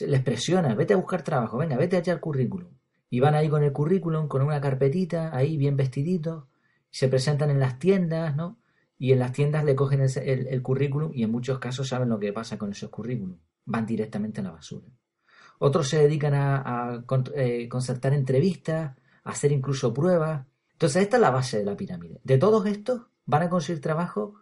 les 0.00 0.22
presiona, 0.22 0.74
vete 0.74 0.94
a 0.94 0.96
buscar 0.96 1.22
trabajo, 1.22 1.58
venga, 1.58 1.76
vete 1.76 1.96
a 1.96 2.00
echar 2.00 2.18
currículum. 2.18 2.70
Y 3.08 3.20
van 3.20 3.36
ahí 3.36 3.48
con 3.48 3.62
el 3.62 3.72
currículum, 3.72 4.26
con 4.26 4.42
una 4.42 4.60
carpetita, 4.60 5.34
ahí 5.34 5.56
bien 5.56 5.76
vestiditos, 5.76 6.44
se 6.90 7.08
presentan 7.08 7.50
en 7.50 7.60
las 7.60 7.78
tiendas, 7.78 8.34
¿no? 8.36 8.58
Y 8.98 9.12
en 9.12 9.20
las 9.20 9.32
tiendas 9.32 9.64
le 9.64 9.76
cogen 9.76 10.00
el, 10.00 10.62
currículum 10.62 11.12
y 11.14 11.22
en 11.22 11.30
muchos 11.30 11.58
casos 11.58 11.88
saben 11.88 12.08
lo 12.08 12.18
que 12.18 12.32
pasa 12.32 12.58
con 12.58 12.72
esos 12.72 12.90
currículum. 12.90 13.38
Van 13.64 13.86
directamente 13.86 14.40
a 14.40 14.44
la 14.44 14.50
basura. 14.50 14.88
Otros 15.60 15.88
se 15.88 15.98
dedican 15.98 16.34
a, 16.34 17.04
eh, 17.34 17.68
concertar 17.68 18.12
entrevistas, 18.14 18.96
a 19.24 19.30
hacer 19.30 19.52
incluso 19.52 19.94
pruebas. 19.94 20.46
Entonces 20.72 21.02
esta 21.02 21.16
es 21.16 21.20
la 21.20 21.30
base 21.30 21.58
de 21.58 21.64
la 21.64 21.76
pirámide. 21.76 22.20
De 22.24 22.38
todos 22.38 22.66
estos 22.66 23.02
van 23.24 23.42
a 23.42 23.50
conseguir 23.50 23.80
trabajo 23.80 24.34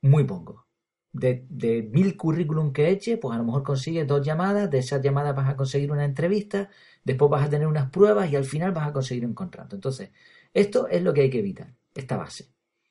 muy 0.00 0.24
poco. 0.24 0.66
De, 1.12 1.46
de, 1.50 1.82
mil 1.82 2.16
currículum 2.16 2.72
que 2.72 2.88
eche, 2.88 3.18
pues 3.18 3.34
a 3.34 3.38
lo 3.38 3.44
mejor 3.44 3.62
consigues 3.62 4.06
dos 4.06 4.24
llamadas, 4.24 4.70
de 4.70 4.78
esas 4.78 5.02
llamadas 5.02 5.36
vas 5.36 5.48
a 5.48 5.56
conseguir 5.56 5.92
una 5.92 6.06
entrevista, 6.06 6.70
después 7.04 7.30
vas 7.30 7.46
a 7.46 7.50
tener 7.50 7.68
unas 7.68 7.90
pruebas 7.90 8.32
y 8.32 8.36
al 8.36 8.44
final 8.44 8.72
vas 8.72 8.88
a 8.88 8.92
conseguir 8.92 9.26
un 9.26 9.34
contrato. 9.34 9.76
Entonces, 9.76 10.10
esto 10.54 10.88
es 10.88 11.02
lo 11.02 11.12
que 11.12 11.22
hay 11.22 11.30
que 11.30 11.40
evitar 11.40 11.74
esta 11.94 12.16
base. 12.16 12.48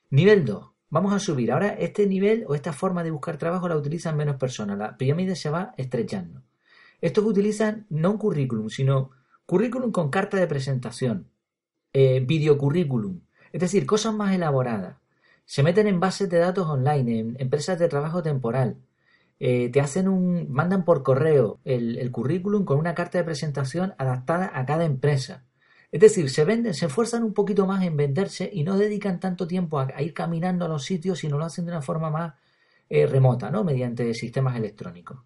Nivel 0.09 0.45
2. 0.45 0.71
Vamos 0.89 1.13
a 1.13 1.19
subir. 1.19 1.51
Ahora 1.51 1.69
este 1.69 2.05
nivel 2.05 2.43
o 2.47 2.55
esta 2.55 2.73
forma 2.73 3.03
de 3.03 3.11
buscar 3.11 3.37
trabajo 3.37 3.69
la 3.69 3.77
utilizan 3.77 4.17
menos 4.17 4.35
personas. 4.35 4.77
La 4.77 4.97
pirámide 4.97 5.35
se 5.35 5.49
va 5.49 5.73
estrechando. 5.77 6.43
Estos 6.99 7.25
utilizan 7.25 7.87
no 7.89 8.11
un 8.11 8.17
currículum, 8.17 8.69
sino 8.69 9.11
currículum 9.45 9.91
con 9.91 10.09
carta 10.09 10.37
de 10.37 10.47
presentación, 10.47 11.29
eh, 11.93 12.19
videocurrículum, 12.19 13.21
es 13.51 13.61
decir, 13.61 13.85
cosas 13.85 14.13
más 14.13 14.35
elaboradas. 14.35 14.97
Se 15.45 15.63
meten 15.63 15.87
en 15.87 15.99
bases 15.99 16.29
de 16.29 16.37
datos 16.37 16.67
online, 16.67 17.19
en 17.19 17.35
empresas 17.39 17.79
de 17.79 17.87
trabajo 17.87 18.21
temporal. 18.21 18.77
Eh, 19.39 19.69
te 19.69 19.81
hacen 19.81 20.07
un, 20.07 20.51
mandan 20.51 20.85
por 20.85 21.03
correo 21.03 21.59
el 21.65 22.11
currículum 22.11 22.63
con 22.63 22.77
una 22.77 22.93
carta 22.93 23.17
de 23.17 23.23
presentación 23.23 23.95
adaptada 23.97 24.51
a 24.53 24.65
cada 24.65 24.85
empresa. 24.85 25.45
Es 25.91 25.99
decir, 25.99 26.29
se 26.29 26.45
venden, 26.45 26.73
se 26.73 26.85
esfuerzan 26.85 27.23
un 27.23 27.33
poquito 27.33 27.65
más 27.67 27.83
en 27.83 27.97
venderse 27.97 28.49
y 28.51 28.63
no 28.63 28.77
dedican 28.77 29.19
tanto 29.19 29.45
tiempo 29.45 29.79
a, 29.79 30.01
ir 30.01 30.13
caminando 30.13 30.65
a 30.65 30.67
los 30.69 30.85
sitios, 30.85 31.19
sino 31.19 31.37
lo 31.37 31.45
hacen 31.45 31.65
de 31.65 31.71
una 31.71 31.81
forma 31.81 32.09
más 32.09 32.33
eh, 32.89 33.05
remota, 33.05 33.51
¿no? 33.51 33.63
Mediante 33.63 34.13
sistemas 34.13 34.55
electrónicos. 34.55 35.19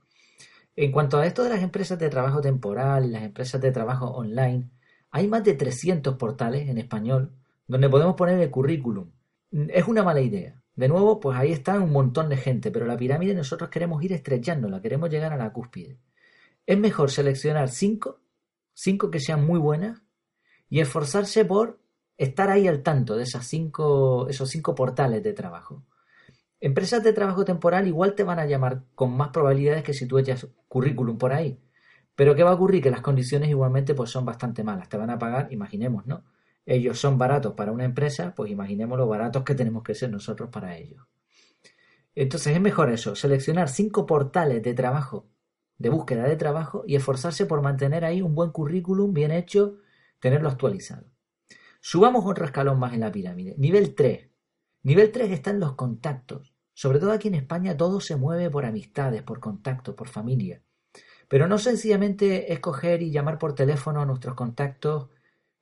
En 0.75 0.91
cuanto 0.91 1.17
a 1.17 1.25
esto 1.25 1.43
de 1.43 1.49
las 1.51 1.61
empresas 1.61 1.99
de 1.99 2.09
trabajo 2.09 2.41
temporal, 2.41 3.11
las 3.11 3.23
empresas 3.23 3.61
de 3.61 3.71
trabajo 3.71 4.07
online, 4.07 4.69
hay 5.11 5.27
más 5.27 5.43
de 5.43 5.53
300 5.53 6.15
portales 6.15 6.67
en 6.67 6.77
español 6.77 7.31
donde 7.67 7.89
podemos 7.89 8.15
poner 8.15 8.39
el 8.39 8.51
currículum. 8.51 9.09
Es 9.51 9.87
una 9.87 10.03
mala 10.03 10.21
idea. 10.21 10.61
De 10.75 10.89
nuevo, 10.89 11.19
pues 11.19 11.37
ahí 11.37 11.51
está 11.51 11.79
un 11.79 11.91
montón 11.91 12.27
de 12.27 12.37
gente, 12.37 12.71
pero 12.71 12.85
la 12.85 12.97
pirámide 12.97 13.33
nosotros 13.33 13.69
queremos 13.69 14.03
ir 14.03 14.11
estrechándola, 14.11 14.81
queremos 14.81 15.09
llegar 15.09 15.31
a 15.31 15.37
la 15.37 15.53
cúspide. 15.53 15.97
Es 16.65 16.77
mejor 16.77 17.11
seleccionar 17.11 17.69
cinco, 17.69 18.19
cinco 18.73 19.09
que 19.09 19.21
sean 19.21 19.45
muy 19.45 19.59
buenas, 19.59 20.01
y 20.69 20.79
esforzarse 20.79 21.45
por 21.45 21.79
estar 22.17 22.49
ahí 22.49 22.67
al 22.67 22.81
tanto 22.81 23.15
de 23.15 23.23
esas 23.23 23.45
cinco, 23.45 24.27
esos 24.29 24.49
cinco 24.49 24.75
portales 24.75 25.23
de 25.23 25.33
trabajo. 25.33 25.83
Empresas 26.59 27.03
de 27.03 27.13
trabajo 27.13 27.45
temporal 27.45 27.87
igual 27.87 28.15
te 28.15 28.23
van 28.23 28.39
a 28.39 28.45
llamar 28.45 28.83
con 28.95 29.15
más 29.15 29.29
probabilidades 29.29 29.83
que 29.83 29.93
si 29.93 30.07
tú 30.07 30.17
echas 30.17 30.47
currículum 30.67 31.17
por 31.17 31.33
ahí. 31.33 31.59
Pero 32.15 32.33
¿qué 32.33 32.43
va 32.43 32.51
a 32.51 32.55
ocurrir? 32.55 32.81
Que 32.81 32.89
las 32.89 33.01
condiciones 33.01 33.49
igualmente 33.49 33.93
pues 33.93 34.09
son 34.09 34.25
bastante 34.25 34.63
malas. 34.63 34.87
Te 34.87 34.97
van 34.97 35.09
a 35.09 35.19
pagar, 35.19 35.51
imaginemos, 35.51 36.05
¿no? 36.07 36.23
Ellos 36.65 36.99
son 36.99 37.17
baratos 37.17 37.53
para 37.53 37.71
una 37.71 37.83
empresa, 37.83 38.33
pues 38.35 38.49
imaginemos 38.49 38.97
lo 38.97 39.07
baratos 39.07 39.43
que 39.43 39.53
tenemos 39.53 39.83
que 39.83 39.93
ser 39.93 40.09
nosotros 40.09 40.49
para 40.49 40.77
ellos. 40.77 41.05
Entonces 42.15 42.55
es 42.55 42.61
mejor 42.61 42.89
eso, 42.89 43.15
seleccionar 43.15 43.69
cinco 43.69 44.05
portales 44.05 44.63
de 44.63 44.73
trabajo, 44.73 45.27
de 45.77 45.89
búsqueda 45.89 46.23
de 46.23 46.37
trabajo 46.37 46.83
y 46.87 46.95
esforzarse 46.95 47.45
por 47.45 47.61
mantener 47.61 48.05
ahí 48.05 48.21
un 48.21 48.33
buen 48.33 48.51
currículum 48.51 49.13
bien 49.13 49.31
hecho 49.31 49.77
tenerlo 50.19 50.49
actualizado. 50.49 51.07
Subamos 51.79 52.25
otro 52.25 52.45
escalón 52.45 52.79
más 52.79 52.93
en 52.93 53.01
la 53.01 53.11
pirámide. 53.11 53.55
Nivel 53.57 53.93
3. 53.93 54.27
Nivel 54.83 55.11
3 55.11 55.31
están 55.31 55.59
los 55.59 55.73
contactos. 55.73 56.55
Sobre 56.73 56.99
todo 56.99 57.11
aquí 57.11 57.27
en 57.27 57.35
España 57.35 57.77
todo 57.77 58.01
se 58.01 58.15
mueve 58.15 58.49
por 58.49 58.65
amistades, 58.65 59.21
por 59.23 59.39
contactos, 59.39 59.95
por 59.95 60.07
familia. 60.07 60.61
Pero 61.27 61.47
no 61.47 61.57
sencillamente 61.57 62.51
escoger 62.51 63.01
y 63.01 63.11
llamar 63.11 63.37
por 63.37 63.55
teléfono 63.55 64.01
a 64.01 64.05
nuestros 64.05 64.35
contactos, 64.35 65.09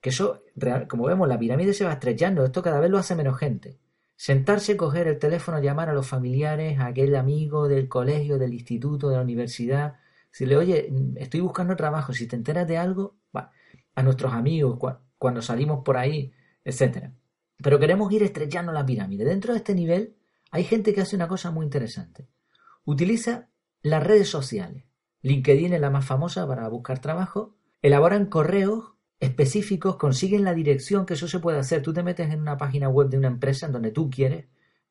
que 0.01 0.09
eso, 0.09 0.43
como 0.89 1.05
vemos, 1.05 1.27
la 1.27 1.39
pirámide 1.39 1.73
se 1.73 1.85
va 1.85 1.93
estrechando, 1.93 2.43
esto 2.43 2.61
cada 2.61 2.79
vez 2.79 2.89
lo 2.89 2.97
hace 2.97 3.15
menos 3.15 3.37
gente. 3.37 3.79
Sentarse, 4.15 4.75
coger 4.77 5.07
el 5.07 5.19
teléfono, 5.19 5.59
llamar 5.59 5.89
a 5.89 5.93
los 5.93 6.07
familiares, 6.07 6.79
a 6.79 6.87
aquel 6.87 7.15
amigo 7.15 7.67
del 7.67 7.87
colegio, 7.87 8.37
del 8.37 8.53
instituto, 8.53 9.09
de 9.09 9.17
la 9.17 9.21
universidad, 9.21 9.95
le 10.39 10.57
oye, 10.57 10.91
estoy 11.17 11.41
buscando 11.41 11.75
trabajo, 11.75 12.13
si 12.13 12.27
te 12.27 12.35
enteras 12.35 12.67
de 12.67 12.77
algo, 12.77 13.17
va 13.35 13.51
a 13.95 14.03
nuestros 14.03 14.33
amigos 14.33 14.79
cuando 15.17 15.41
salimos 15.41 15.83
por 15.83 15.97
ahí, 15.97 16.33
etc. 16.63 17.11
Pero 17.57 17.79
queremos 17.79 18.11
ir 18.11 18.23
estrechando 18.23 18.71
la 18.71 18.85
pirámide. 18.85 19.25
Dentro 19.25 19.53
de 19.53 19.59
este 19.59 19.75
nivel 19.75 20.15
hay 20.51 20.63
gente 20.63 20.93
que 20.93 21.01
hace 21.01 21.15
una 21.15 21.27
cosa 21.27 21.51
muy 21.51 21.65
interesante. 21.65 22.27
Utiliza 22.85 23.49
las 23.81 24.03
redes 24.03 24.29
sociales. 24.29 24.85
LinkedIn 25.21 25.73
es 25.73 25.81
la 25.81 25.89
más 25.89 26.05
famosa 26.05 26.47
para 26.47 26.67
buscar 26.67 26.99
trabajo. 26.99 27.55
Elaboran 27.81 28.25
correos 28.25 28.93
específicos, 29.19 29.95
consiguen 29.95 30.43
la 30.43 30.53
dirección, 30.53 31.05
que 31.05 31.13
eso 31.13 31.27
se 31.27 31.39
puede 31.39 31.59
hacer. 31.59 31.81
Tú 31.81 31.93
te 31.93 32.03
metes 32.03 32.29
en 32.29 32.41
una 32.41 32.57
página 32.57 32.89
web 32.89 33.09
de 33.09 33.17
una 33.17 33.29
empresa 33.29 33.67
en 33.67 33.71
donde 33.71 33.91
tú 33.91 34.09
quieres 34.09 34.47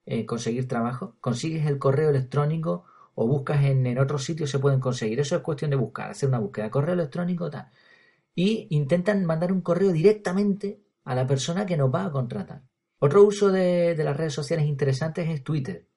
eh, 0.07 0.25
conseguir 0.25 0.67
trabajo, 0.67 1.17
consigues 1.21 1.67
el 1.67 1.79
correo 1.79 2.09
electrónico 2.09 2.85
o 3.15 3.27
buscas 3.27 3.63
en, 3.65 3.87
en 3.87 3.99
otros 3.99 4.25
sitios, 4.25 4.51
se 4.51 4.59
pueden 4.59 4.81
conseguir. 4.81 5.21
Eso 5.21 5.37
es 5.37 5.43
cuestión 5.43 5.71
de 5.71 5.77
buscar, 5.77 6.11
hacer 6.11 6.31
una 6.31 6.39
búsqueda. 6.39 6.71
Correo 6.71 6.95
electrónico, 6.95 7.51
tal 7.51 7.71
y 8.35 8.67
intentan 8.71 9.25
mandar 9.25 9.53
un 9.53 9.61
correo 9.61 9.93
directamente 9.93 10.81
a 11.05 11.15
la 11.15 11.27
persona 11.27 11.67
que 11.67 11.77
nos 11.77 11.93
va 11.93 12.07
a 12.07 12.11
contratar. 12.11 12.63
Otro 12.99 13.25
uso 13.25 13.51
de, 13.51 13.97
las 13.97 14.17
redes 14.17 14.33
sociales 14.33 14.67
interesantes 14.67 15.29
es 15.29 15.43
Twitter. 15.43 15.89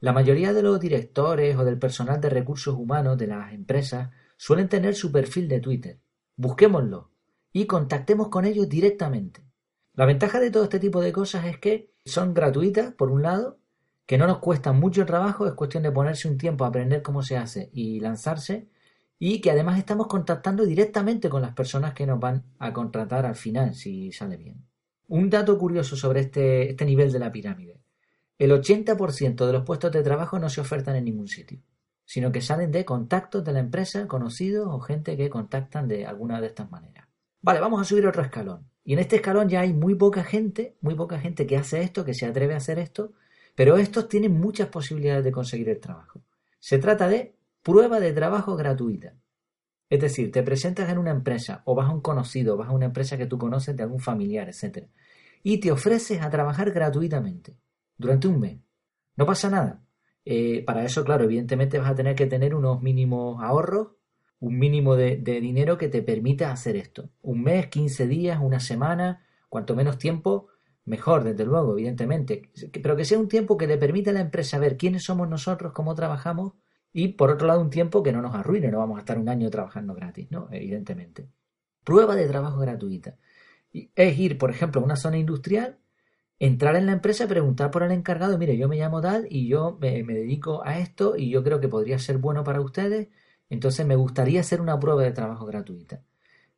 La 0.00 0.12
mayoría 0.12 0.52
de 0.52 0.62
los 0.62 0.80
directores 0.80 1.56
o 1.56 1.64
del 1.64 1.78
personal 1.78 2.20
de 2.20 2.30
recursos 2.30 2.74
humanos 2.74 3.18
de 3.18 3.26
las 3.26 3.52
empresas 3.52 4.10
suelen 4.36 4.68
tener 4.68 4.94
su 4.94 5.12
perfil 5.12 5.48
de 5.48 5.60
Twitter. 5.60 6.00
Busquémoslo 6.36 7.10
y 7.52 7.66
contactemos 7.66 8.28
con 8.28 8.44
ellos 8.44 8.68
directamente. 8.68 9.42
La 9.94 10.06
ventaja 10.06 10.40
de 10.40 10.50
todo 10.50 10.64
este 10.64 10.78
tipo 10.78 11.00
de 11.00 11.12
cosas 11.12 11.44
es 11.46 11.58
que 11.58 11.92
son 12.04 12.32
gratuitas, 12.32 12.94
por 12.94 13.10
un 13.10 13.22
lado, 13.22 13.58
que 14.06 14.16
no 14.16 14.26
nos 14.26 14.38
cuestan 14.38 14.78
mucho 14.80 15.04
trabajo, 15.04 15.46
es 15.46 15.52
cuestión 15.52 15.82
de 15.82 15.92
ponerse 15.92 16.28
un 16.28 16.38
tiempo 16.38 16.64
a 16.64 16.68
aprender 16.68 17.02
cómo 17.02 17.22
se 17.22 17.36
hace 17.36 17.68
y 17.74 18.00
lanzarse, 18.00 18.70
y 19.18 19.40
que 19.40 19.50
además 19.50 19.78
estamos 19.78 20.06
contactando 20.06 20.64
directamente 20.64 21.28
con 21.28 21.42
las 21.42 21.52
personas 21.52 21.92
que 21.92 22.06
nos 22.06 22.20
van 22.20 22.44
a 22.58 22.72
contratar 22.72 23.26
al 23.26 23.34
final, 23.34 23.74
si 23.74 24.12
sale 24.12 24.36
bien. 24.36 24.64
Un 25.08 25.28
dato 25.28 25.58
curioso 25.58 25.96
sobre 25.96 26.20
este, 26.20 26.70
este 26.70 26.84
nivel 26.84 27.10
de 27.10 27.18
la 27.18 27.32
pirámide. 27.32 27.80
El 28.38 28.52
80% 28.52 29.46
de 29.46 29.52
los 29.52 29.64
puestos 29.64 29.90
de 29.90 30.02
trabajo 30.02 30.38
no 30.38 30.48
se 30.48 30.60
ofertan 30.60 30.94
en 30.94 31.04
ningún 31.04 31.26
sitio, 31.26 31.60
sino 32.04 32.30
que 32.30 32.40
salen 32.40 32.70
de 32.70 32.84
contactos 32.84 33.44
de 33.44 33.52
la 33.52 33.58
empresa, 33.58 34.06
conocidos 34.06 34.68
o 34.70 34.78
gente 34.78 35.16
que 35.16 35.28
contactan 35.28 35.88
de 35.88 36.06
alguna 36.06 36.40
de 36.40 36.46
estas 36.46 36.70
maneras. 36.70 37.08
Vale, 37.40 37.60
vamos 37.60 37.80
a 37.80 37.84
subir 37.84 38.06
otro 38.06 38.22
escalón. 38.22 38.68
Y 38.84 38.92
en 38.92 39.00
este 39.00 39.16
escalón 39.16 39.48
ya 39.48 39.60
hay 39.60 39.72
muy 39.72 39.96
poca 39.96 40.22
gente, 40.22 40.76
muy 40.80 40.94
poca 40.94 41.18
gente 41.18 41.46
que 41.46 41.56
hace 41.56 41.82
esto, 41.82 42.04
que 42.04 42.14
se 42.14 42.26
atreve 42.26 42.54
a 42.54 42.58
hacer 42.58 42.78
esto, 42.78 43.12
pero 43.56 43.76
estos 43.76 44.08
tienen 44.08 44.38
muchas 44.38 44.68
posibilidades 44.68 45.24
de 45.24 45.32
conseguir 45.32 45.68
el 45.68 45.80
trabajo. 45.80 46.22
Se 46.60 46.78
trata 46.78 47.08
de 47.08 47.34
prueba 47.68 48.00
de 48.00 48.14
trabajo 48.14 48.56
gratuita. 48.56 49.12
Es 49.90 50.00
decir, 50.00 50.32
te 50.32 50.42
presentas 50.42 50.88
en 50.88 50.96
una 50.96 51.10
empresa 51.10 51.60
o 51.66 51.74
vas 51.74 51.90
a 51.90 51.92
un 51.92 52.00
conocido, 52.00 52.56
vas 52.56 52.70
a 52.70 52.72
una 52.72 52.86
empresa 52.86 53.18
que 53.18 53.26
tú 53.26 53.36
conoces 53.36 53.76
de 53.76 53.82
algún 53.82 54.00
familiar, 54.00 54.48
etc. 54.48 54.88
Y 55.42 55.58
te 55.58 55.70
ofreces 55.70 56.22
a 56.22 56.30
trabajar 56.30 56.70
gratuitamente 56.70 57.58
durante 57.98 58.26
un 58.26 58.40
mes. 58.40 58.58
No 59.16 59.26
pasa 59.26 59.50
nada. 59.50 59.82
Eh, 60.24 60.64
para 60.64 60.82
eso, 60.82 61.04
claro, 61.04 61.24
evidentemente 61.24 61.78
vas 61.78 61.90
a 61.90 61.94
tener 61.94 62.14
que 62.14 62.24
tener 62.24 62.54
unos 62.54 62.80
mínimos 62.80 63.42
ahorros, 63.42 63.88
un 64.40 64.58
mínimo 64.58 64.96
de, 64.96 65.16
dinero 65.16 65.76
que 65.76 65.88
te 65.88 66.00
permita 66.00 66.50
hacer 66.50 66.74
esto. 66.74 67.10
Un 67.20 67.42
mes, 67.42 67.66
15 67.66 68.06
días, 68.06 68.38
una 68.40 68.60
semana, 68.60 69.26
cuanto 69.50 69.76
menos 69.76 69.98
tiempo, 69.98 70.48
mejor, 70.86 71.22
desde 71.22 71.44
luego, 71.44 71.72
evidentemente. 71.74 72.50
Pero 72.82 72.96
que 72.96 73.04
sea 73.04 73.18
un 73.18 73.28
tiempo 73.28 73.58
que 73.58 73.66
le 73.66 73.76
permita 73.76 74.10
a 74.10 74.14
la 74.14 74.20
empresa 74.20 74.58
ver 74.58 74.78
quiénes 74.78 75.04
somos 75.04 75.28
nosotros, 75.28 75.74
cómo 75.74 75.94
trabajamos 75.94 76.54
y, 76.98 77.08
por 77.08 77.30
otro 77.30 77.46
lado, 77.46 77.60
un 77.60 77.70
tiempo 77.70 78.02
que 78.02 78.12
no 78.12 78.20
nos 78.22 78.34
arruine, 78.34 78.70
no 78.70 78.78
vamos 78.78 78.96
a 78.96 79.00
estar 79.00 79.18
un 79.18 79.28
año 79.28 79.50
trabajando 79.50 79.94
gratis, 79.94 80.30
¿no? 80.30 80.48
Evidentemente. 80.50 81.28
Prueba 81.84 82.16
de 82.16 82.26
trabajo 82.26 82.58
gratuita. 82.58 83.16
Es 83.72 84.18
ir, 84.18 84.38
por 84.38 84.50
ejemplo, 84.50 84.80
a 84.80 84.84
una 84.84 84.96
zona 84.96 85.18
industrial 85.18 85.78
entrar 86.38 86.76
en 86.76 86.86
la 86.86 86.92
empresa 86.92 87.26
preguntar 87.26 87.70
por 87.70 87.82
el 87.82 87.92
encargado, 87.92 88.38
mire, 88.38 88.56
yo 88.56 88.68
me 88.68 88.76
llamo 88.76 89.00
tal 89.00 89.26
y 89.30 89.48
yo 89.48 89.76
me, 89.80 90.02
dedico 90.02 90.64
a 90.64 90.78
esto 90.78 91.16
y 91.16 91.30
yo 91.30 91.42
creo 91.42 91.60
que 91.60 91.68
podría 91.68 91.98
ser 91.98 92.18
bueno 92.18 92.44
para 92.44 92.60
ustedes, 92.60 93.08
entonces 93.50 93.86
me 93.86 93.96
gustaría 93.96 94.40
hacer 94.40 94.60
una 94.60 94.78
prueba 94.78 95.02
de 95.02 95.12
trabajo 95.12 95.46
gratuita. 95.46 96.02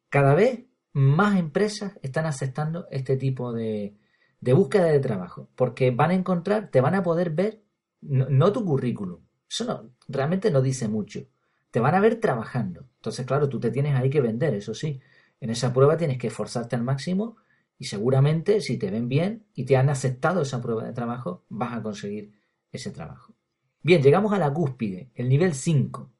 Cada 0.08 0.34
vez 0.34 0.66
más 0.92 1.38
empresas 1.38 1.98
están 2.02 2.26
aceptando 2.26 2.86
este 2.90 3.16
tipo 3.16 3.52
de, 3.52 3.96
de 4.40 4.52
búsqueda 4.52 4.86
de 4.86 5.00
trabajo, 5.00 5.48
porque 5.54 5.90
van 5.90 6.10
a 6.10 6.14
encontrar, 6.14 6.70
te 6.70 6.80
van 6.80 6.94
a 6.94 7.02
poder 7.02 7.30
ver, 7.30 7.62
no, 8.02 8.52
tu 8.52 8.64
currículum, 8.64 9.20
eso 9.50 9.64
no, 9.64 9.90
realmente 10.08 10.50
no 10.50 10.62
dice 10.62 10.86
mucho, 10.86 11.26
te 11.72 11.80
van 11.80 11.94
a 11.96 12.00
ver 12.00 12.20
trabajando. 12.20 12.86
Entonces, 12.96 13.26
claro, 13.26 13.48
tú 13.48 13.58
te 13.58 13.70
tienes 13.70 13.96
ahí 13.96 14.08
que 14.08 14.20
vender, 14.20 14.54
eso 14.54 14.74
sí. 14.74 15.00
En 15.40 15.50
esa 15.50 15.72
prueba 15.72 15.96
tienes 15.96 16.18
que 16.18 16.28
esforzarte 16.28 16.76
al 16.76 16.84
máximo 16.84 17.36
y 17.78 17.86
seguramente 17.86 18.60
si 18.60 18.76
te 18.76 18.90
ven 18.90 19.08
bien 19.08 19.46
y 19.54 19.64
te 19.64 19.76
han 19.76 19.88
aceptado 19.90 20.42
esa 20.42 20.62
prueba 20.62 20.84
de 20.84 20.92
trabajo, 20.92 21.44
vas 21.48 21.72
a 21.72 21.82
conseguir 21.82 22.32
ese 22.70 22.90
trabajo. 22.90 23.34
Bien, 23.82 24.02
llegamos 24.02 24.32
a 24.32 24.38
la 24.38 24.52
cúspide, 24.52 25.10
el 25.14 25.28
nivel 25.28 25.54
5. 25.54 26.10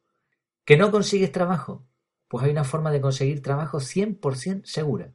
¿Que 0.65 0.77
no 0.77 0.91
consigues 0.91 1.31
trabajo? 1.31 1.85
Pues 2.29 2.45
hay 2.45 2.51
una 2.51 2.65
forma 2.65 2.91
de 2.91 3.01
conseguir 3.01 3.43
trabajo 3.43 3.79
100% 3.79 4.65
segura. 4.65 5.13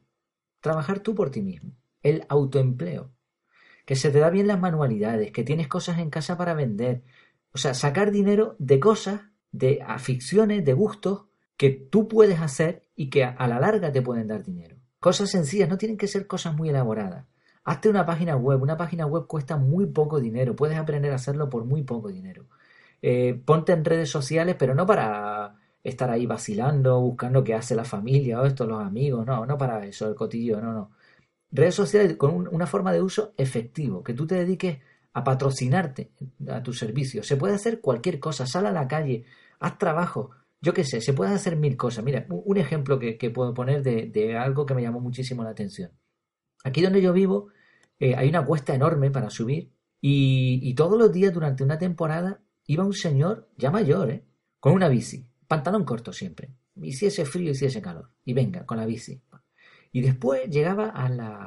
Trabajar 0.60 1.00
tú 1.00 1.14
por 1.14 1.30
ti 1.30 1.42
mismo. 1.42 1.72
El 2.02 2.24
autoempleo. 2.28 3.10
Que 3.84 3.96
se 3.96 4.10
te 4.10 4.20
da 4.20 4.30
bien 4.30 4.46
las 4.46 4.60
manualidades, 4.60 5.32
que 5.32 5.44
tienes 5.44 5.66
cosas 5.66 5.98
en 5.98 6.10
casa 6.10 6.36
para 6.36 6.54
vender. 6.54 7.02
O 7.56 7.58
sea, 7.58 7.72
sacar 7.72 8.10
dinero 8.10 8.54
de 8.58 8.78
cosas, 8.78 9.22
de 9.50 9.80
aficiones, 9.82 10.62
de 10.62 10.74
gustos 10.74 11.24
que 11.56 11.70
tú 11.70 12.06
puedes 12.06 12.38
hacer 12.38 12.82
y 12.94 13.08
que 13.08 13.24
a 13.24 13.48
la 13.48 13.58
larga 13.58 13.90
te 13.90 14.02
pueden 14.02 14.28
dar 14.28 14.44
dinero. 14.44 14.76
Cosas 15.00 15.30
sencillas, 15.30 15.66
no 15.66 15.78
tienen 15.78 15.96
que 15.96 16.06
ser 16.06 16.26
cosas 16.26 16.54
muy 16.54 16.68
elaboradas. 16.68 17.24
Hazte 17.64 17.88
una 17.88 18.04
página 18.04 18.36
web. 18.36 18.60
Una 18.60 18.76
página 18.76 19.06
web 19.06 19.26
cuesta 19.26 19.56
muy 19.56 19.86
poco 19.86 20.20
dinero. 20.20 20.54
Puedes 20.54 20.76
aprender 20.76 21.12
a 21.12 21.14
hacerlo 21.14 21.48
por 21.48 21.64
muy 21.64 21.82
poco 21.82 22.08
dinero. 22.08 22.44
Eh, 23.00 23.40
ponte 23.42 23.72
en 23.72 23.86
redes 23.86 24.10
sociales, 24.10 24.56
pero 24.58 24.74
no 24.74 24.84
para 24.84 25.54
estar 25.82 26.10
ahí 26.10 26.26
vacilando, 26.26 27.00
buscando 27.00 27.42
qué 27.42 27.54
hace 27.54 27.74
la 27.74 27.84
familia 27.84 28.38
o 28.38 28.44
esto, 28.44 28.66
los 28.66 28.84
amigos. 28.84 29.24
No, 29.24 29.46
no 29.46 29.56
para 29.56 29.82
eso, 29.86 30.06
el 30.10 30.14
cotillo, 30.14 30.60
no, 30.60 30.74
no. 30.74 30.90
Redes 31.50 31.74
sociales 31.74 32.18
con 32.18 32.48
una 32.52 32.66
forma 32.66 32.92
de 32.92 33.00
uso 33.00 33.32
efectivo, 33.38 34.04
que 34.04 34.12
tú 34.12 34.26
te 34.26 34.34
dediques 34.34 34.80
a 35.16 35.24
patrocinarte 35.24 36.10
a 36.46 36.62
tu 36.62 36.74
servicio. 36.74 37.22
Se 37.22 37.38
puede 37.38 37.54
hacer 37.54 37.80
cualquier 37.80 38.20
cosa. 38.20 38.46
Sal 38.46 38.66
a 38.66 38.70
la 38.70 38.86
calle, 38.86 39.24
haz 39.60 39.78
trabajo, 39.78 40.32
yo 40.60 40.74
qué 40.74 40.84
sé, 40.84 41.00
se 41.00 41.14
pueden 41.14 41.32
hacer 41.32 41.56
mil 41.56 41.74
cosas. 41.74 42.04
Mira, 42.04 42.26
un 42.28 42.58
ejemplo 42.58 42.98
que, 42.98 43.30
puedo 43.30 43.54
poner 43.54 43.82
de, 43.82 44.36
algo 44.36 44.66
que 44.66 44.74
me 44.74 44.82
llamó 44.82 45.00
muchísimo 45.00 45.42
la 45.42 45.50
atención. 45.50 45.90
Aquí 46.64 46.82
donde 46.82 47.00
yo 47.00 47.14
vivo 47.14 47.48
eh, 47.98 48.14
hay 48.14 48.28
una 48.28 48.44
cuesta 48.44 48.74
enorme 48.74 49.10
para 49.10 49.30
subir 49.30 49.72
y, 50.02 50.74
todos 50.74 50.98
los 50.98 51.10
días 51.10 51.32
durante 51.32 51.64
una 51.64 51.78
temporada 51.78 52.42
iba 52.66 52.84
un 52.84 52.92
señor, 52.92 53.48
ya 53.56 53.70
mayor, 53.70 54.10
¿eh? 54.10 54.22
con 54.60 54.74
una 54.74 54.88
bici, 54.88 55.26
pantalón 55.48 55.84
corto 55.84 56.12
siempre, 56.12 56.50
hiciese 56.74 57.24
frío, 57.24 57.52
hiciese 57.52 57.80
calor, 57.80 58.10
y 58.22 58.34
venga, 58.34 58.66
con 58.66 58.76
la 58.76 58.84
bici. 58.84 59.22
Y 59.92 60.02
después 60.02 60.50
llegaba 60.50 60.92
a, 60.94 61.06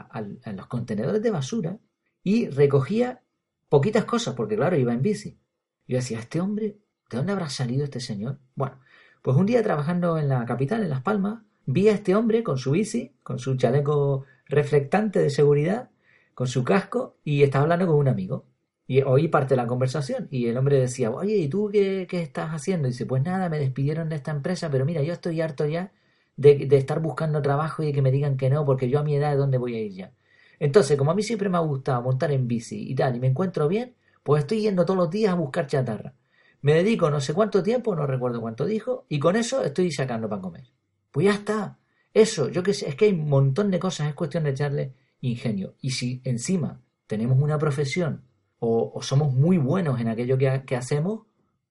a 0.09 0.51
los 0.53 0.65
contenedores 0.65 1.21
de 1.21 1.29
basura 1.29 1.77
y 2.23 2.49
recogía 2.49 3.21
poquitas 3.69 4.05
cosas, 4.05 4.33
porque 4.35 4.55
claro, 4.55 4.75
iba 4.75 4.93
en 4.93 5.01
bici. 5.01 5.39
Yo 5.87 5.97
decía, 5.97 6.19
¿este 6.19 6.41
hombre, 6.41 6.77
de 7.09 7.17
dónde 7.17 7.31
habrá 7.31 7.49
salido 7.49 7.83
este 7.83 7.99
señor? 7.99 8.39
Bueno, 8.55 8.79
pues 9.21 9.37
un 9.37 9.45
día 9.45 9.63
trabajando 9.63 10.17
en 10.17 10.29
la 10.29 10.45
capital, 10.45 10.83
en 10.83 10.89
Las 10.89 11.01
Palmas, 11.01 11.43
vi 11.65 11.89
a 11.89 11.93
este 11.93 12.15
hombre 12.15 12.43
con 12.43 12.57
su 12.57 12.71
bici, 12.71 13.13
con 13.23 13.39
su 13.39 13.55
chaleco 13.55 14.25
reflectante 14.45 15.19
de 15.19 15.29
seguridad, 15.29 15.89
con 16.33 16.47
su 16.47 16.63
casco, 16.63 17.17
y 17.23 17.43
estaba 17.43 17.63
hablando 17.63 17.87
con 17.87 17.95
un 17.95 18.07
amigo. 18.07 18.45
Y 18.87 19.03
oí 19.03 19.27
parte 19.27 19.53
de 19.53 19.57
la 19.57 19.67
conversación 19.67 20.27
y 20.31 20.47
el 20.47 20.57
hombre 20.57 20.79
decía, 20.79 21.11
oye, 21.11 21.35
¿y 21.37 21.47
tú 21.47 21.69
qué, 21.71 22.07
estás 22.11 22.49
haciendo? 22.49 22.87
Y 22.87 22.91
dice, 22.91 23.05
pues 23.05 23.21
nada, 23.21 23.47
me 23.47 23.59
despidieron 23.59 24.09
de 24.09 24.15
esta 24.15 24.31
empresa, 24.31 24.71
pero 24.71 24.83
mira, 24.83 25.03
yo 25.03 25.13
estoy 25.13 25.41
harto 25.41 25.67
ya 25.67 25.91
de, 26.37 26.65
de, 26.65 26.77
estar 26.77 26.99
buscando 26.99 27.41
trabajo 27.43 27.83
y 27.83 27.93
que 27.93 28.01
me 28.01 28.11
digan 28.11 28.35
que 28.35 28.49
no, 28.49 28.65
porque 28.65 28.89
yo 28.89 28.99
a 28.99 29.03
mi 29.03 29.15
edad, 29.15 29.31
¿de 29.31 29.37
dónde 29.37 29.59
voy 29.59 29.75
a 29.75 29.81
ir 29.81 29.93
ya? 29.93 30.13
Entonces, 30.59 30.97
como 30.97 31.11
a 31.11 31.15
mí 31.15 31.23
siempre 31.23 31.49
me 31.49 31.57
ha 31.57 31.61
gustado 31.61 32.01
montar 32.01 32.31
en 32.31 32.47
bici 32.47 32.91
y 32.91 32.95
tal, 32.95 33.15
y 33.15 33.19
me 33.19 33.27
encuentro 33.27 33.67
bien, 33.67 33.95
pues 34.23 34.41
estoy 34.43 34.61
yendo 34.61 34.85
todos 34.85 34.97
los 34.97 35.09
días 35.09 35.31
a 35.31 35.35
buscar 35.35 35.67
chatarra. 35.67 36.13
Me 36.61 36.73
dedico 36.73 37.09
no 37.09 37.21
sé 37.21 37.33
cuánto 37.33 37.63
tiempo, 37.63 37.95
no 37.95 38.05
recuerdo 38.05 38.41
cuánto 38.41 38.65
dijo, 38.65 39.05
y 39.07 39.19
con 39.19 39.35
eso 39.35 39.63
estoy 39.63 39.91
sacando 39.91 40.27
para 40.27 40.41
comer. 40.41 40.65
Pues 41.11 41.25
ya 41.25 41.33
está. 41.33 41.79
Eso, 42.13 42.49
yo 42.49 42.63
que 42.63 42.73
sé, 42.73 42.89
es 42.89 42.95
que 42.95 43.05
hay 43.05 43.13
un 43.13 43.29
montón 43.29 43.71
de 43.71 43.79
cosas, 43.79 44.09
es 44.09 44.15
cuestión 44.15 44.43
de 44.43 44.49
echarle 44.51 44.93
ingenio. 45.21 45.75
Y 45.81 45.91
si 45.91 46.21
encima 46.25 46.81
tenemos 47.07 47.39
una 47.39 47.57
profesión 47.57 48.25
o, 48.59 48.99
somos 49.01 49.33
muy 49.33 49.57
buenos 49.57 49.99
en 50.01 50.09
aquello 50.09 50.37
que, 50.37 50.75
hacemos, 50.75 51.27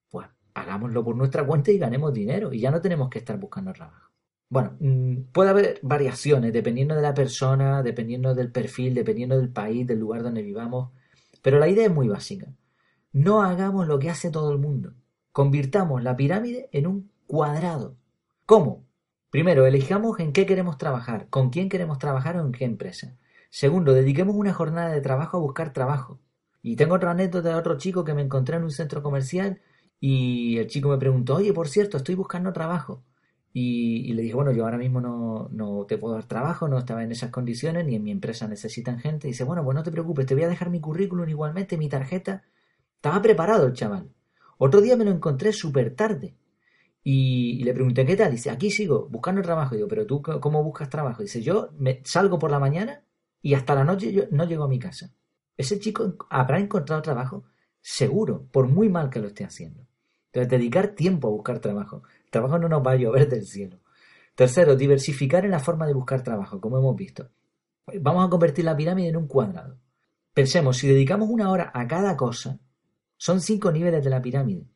pues 0.08 0.26
hagámoslo 0.54 1.04
por 1.04 1.16
nuestra 1.16 1.44
cuenta 1.46 1.70
y 1.70 1.78
ganemos 1.78 2.12
dinero. 2.14 2.52
Y 2.52 2.60
ya 2.60 2.70
no 2.70 2.80
tenemos 2.80 3.10
que 3.10 3.18
estar 3.18 3.38
buscando 3.38 3.72
trabajo. 3.72 4.07
Bueno, 4.50 4.76
mm, 4.80 5.30
puede 5.32 5.50
haber 5.50 5.80
variaciones 5.82 6.52
dependiendo 6.52 6.94
de 6.94 7.02
la 7.02 7.14
persona, 7.14 7.82
dependiendo 7.82 8.34
del 8.34 8.50
perfil, 8.50 8.94
dependiendo 8.94 9.36
del 9.38 9.50
país, 9.50 9.86
del 9.86 9.98
lugar 9.98 10.22
donde 10.22 10.42
vivamos, 10.42 10.90
pero 11.42 11.58
la 11.58 11.68
idea 11.68 11.86
es 11.86 11.92
muy 11.92 12.08
básica. 12.08 12.52
No 13.12 13.42
hagamos 13.42 13.86
lo 13.86 13.98
que 13.98 14.10
hace 14.10 14.30
todo 14.30 14.52
el 14.52 14.58
mundo. 14.58 14.94
Convirtamos 15.32 16.02
la 16.02 16.16
pirámide 16.16 16.68
en 16.72 16.86
un 16.86 17.10
cuadrado. 17.26 17.96
¿Cómo? 18.46 18.86
Primero, 19.30 19.66
elijamos 19.66 20.18
en 20.20 20.32
qué 20.32 20.46
queremos 20.46 20.78
trabajar, 20.78 21.28
con 21.28 21.50
quién 21.50 21.68
queremos 21.68 21.98
trabajar 21.98 22.36
o 22.36 22.40
en 22.40 22.52
qué 22.52 22.64
empresa. 22.64 23.16
Segundo, 23.50 23.92
dediquemos 23.92 24.34
una 24.36 24.54
jornada 24.54 24.90
de 24.90 25.00
trabajo 25.00 25.36
a 25.36 25.40
buscar 25.40 25.72
trabajo. 25.72 26.20
Y 26.62 26.76
tengo 26.76 26.94
otra 26.96 27.12
anécdota 27.12 27.50
de 27.50 27.54
otro 27.54 27.78
chico 27.78 28.04
que 28.04 28.14
me 28.14 28.22
encontré 28.22 28.56
en 28.56 28.64
un 28.64 28.70
centro 28.70 29.02
comercial 29.02 29.60
y 30.00 30.58
el 30.58 30.66
chico 30.68 30.88
me 30.90 30.98
preguntó, 30.98 31.36
oye, 31.36 31.52
por 31.52 31.68
cierto, 31.68 31.96
estoy 31.98 32.14
buscando 32.14 32.52
trabajo. 32.52 33.04
Y, 33.52 34.12
le 34.12 34.22
dije, 34.22 34.34
bueno, 34.34 34.52
yo 34.52 34.64
ahora 34.64 34.78
mismo 34.78 35.00
no, 35.00 35.48
no, 35.50 35.84
te 35.86 35.98
puedo 35.98 36.14
dar 36.14 36.24
trabajo, 36.24 36.68
no 36.68 36.78
estaba 36.78 37.02
en 37.02 37.12
esas 37.12 37.30
condiciones, 37.30 37.84
ni 37.86 37.96
en 37.96 38.04
mi 38.04 38.10
empresa 38.10 38.46
necesitan 38.46 39.00
gente. 39.00 39.26
Y 39.26 39.30
dice, 39.30 39.44
bueno, 39.44 39.64
pues 39.64 39.74
no 39.74 39.82
te 39.82 39.90
preocupes, 39.90 40.26
te 40.26 40.34
voy 40.34 40.44
a 40.44 40.48
dejar 40.48 40.70
mi 40.70 40.80
currículum 40.80 41.28
igualmente, 41.28 41.76
mi 41.76 41.88
tarjeta, 41.88 42.44
estaba 42.96 43.20
preparado 43.22 43.66
el 43.66 43.72
chaval. 43.72 44.10
Otro 44.58 44.80
día 44.80 44.96
me 44.96 45.04
lo 45.04 45.10
encontré 45.10 45.52
súper 45.52 45.94
tarde. 45.94 46.36
Y, 47.02 47.64
le 47.64 47.72
pregunté, 47.72 48.04
¿qué 48.04 48.16
tal? 48.16 48.32
Dice, 48.32 48.50
aquí 48.50 48.70
sigo, 48.70 49.08
buscando 49.08 49.40
trabajo. 49.40 49.74
Y 49.74 49.78
digo, 49.78 49.88
¿pero 49.88 50.06
tú 50.06 50.20
cómo 50.22 50.62
buscas 50.62 50.90
trabajo? 50.90 51.22
Dice, 51.22 51.40
yo 51.40 51.70
me 51.78 52.02
salgo 52.04 52.38
por 52.38 52.50
la 52.50 52.58
mañana 52.58 53.02
y 53.40 53.54
hasta 53.54 53.74
la 53.74 53.84
noche 53.84 54.12
yo 54.12 54.24
no 54.30 54.44
llego 54.44 54.64
a 54.64 54.68
mi 54.68 54.78
casa. 54.78 55.12
Ese 55.56 55.78
chico 55.78 56.16
habrá 56.28 56.58
encontrado 56.58 57.00
trabajo 57.02 57.44
seguro, 57.80 58.46
por 58.52 58.68
muy 58.68 58.88
mal 58.88 59.10
que 59.10 59.20
lo 59.20 59.28
esté 59.28 59.44
haciendo. 59.44 59.86
Entonces, 60.26 60.50
dedicar 60.50 60.88
tiempo 60.88 61.28
a 61.28 61.30
buscar 61.30 61.60
trabajo. 61.60 62.02
Trabajo 62.30 62.58
no 62.58 62.68
nos 62.68 62.86
va 62.86 62.92
a 62.92 62.96
llover 62.96 63.28
del 63.28 63.46
cielo. 63.46 63.80
Tercero, 64.34 64.76
diversificar 64.76 65.44
en 65.44 65.50
la 65.50 65.58
forma 65.58 65.86
de 65.86 65.94
buscar 65.94 66.22
trabajo, 66.22 66.60
como 66.60 66.78
hemos 66.78 66.94
visto. 66.94 67.30
Vamos 68.00 68.26
a 68.26 68.30
convertir 68.30 68.64
la 68.64 68.76
pirámide 68.76 69.08
en 69.08 69.16
un 69.16 69.26
cuadrado. 69.26 69.78
Pensemos, 70.32 70.76
si 70.76 70.86
dedicamos 70.86 71.28
una 71.30 71.50
hora 71.50 71.72
a 71.74 71.86
cada 71.88 72.16
cosa, 72.16 72.60
son 73.16 73.40
cinco 73.40 73.72
niveles 73.72 74.04
de 74.04 74.10
la 74.10 74.22
pirámide. 74.22 74.68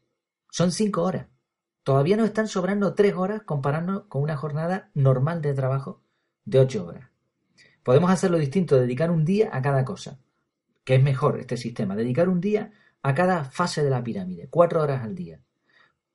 Son 0.50 0.72
cinco 0.72 1.02
horas. 1.02 1.28
Todavía 1.84 2.16
nos 2.16 2.26
están 2.26 2.48
sobrando 2.48 2.94
tres 2.94 3.14
horas 3.14 3.42
comparando 3.42 4.08
con 4.08 4.22
una 4.22 4.36
jornada 4.36 4.90
normal 4.94 5.42
de 5.42 5.54
trabajo 5.54 6.02
de 6.44 6.60
ocho 6.60 6.86
horas. 6.86 7.08
Podemos 7.82 8.10
hacerlo 8.10 8.38
distinto, 8.38 8.76
dedicar 8.76 9.10
un 9.10 9.24
día 9.24 9.50
a 9.52 9.60
cada 9.62 9.84
cosa, 9.84 10.20
que 10.84 10.96
es 10.96 11.02
mejor 11.02 11.38
este 11.38 11.56
sistema, 11.56 11.96
dedicar 11.96 12.28
un 12.28 12.40
día 12.40 12.72
a 13.02 13.14
cada 13.14 13.44
fase 13.44 13.82
de 13.82 13.90
la 13.90 14.02
pirámide, 14.02 14.48
cuatro 14.48 14.82
horas 14.82 15.02
al 15.02 15.14
día. 15.14 15.40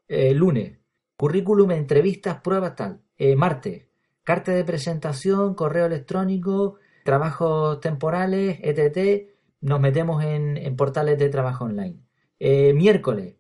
Eh, 0.08 0.34
lunes, 0.34 0.77
currículum, 1.18 1.72
entrevistas, 1.72 2.40
pruebas, 2.42 2.76
tal. 2.76 3.02
Eh, 3.18 3.36
martes, 3.36 3.88
carta 4.24 4.52
de 4.52 4.64
presentación, 4.64 5.56
correo 5.56 5.88
electrónico, 5.88 6.78
trabajos 7.04 7.80
temporales, 7.82 8.60
etc. 8.62 9.28
Nos 9.62 9.80
metemos 9.80 10.24
en, 10.24 10.76
portales 10.76 11.18
de 11.18 11.30
trabajo 11.30 11.66
online. 11.66 12.00
Eh, 12.40 12.74
miércoles, 12.74 13.36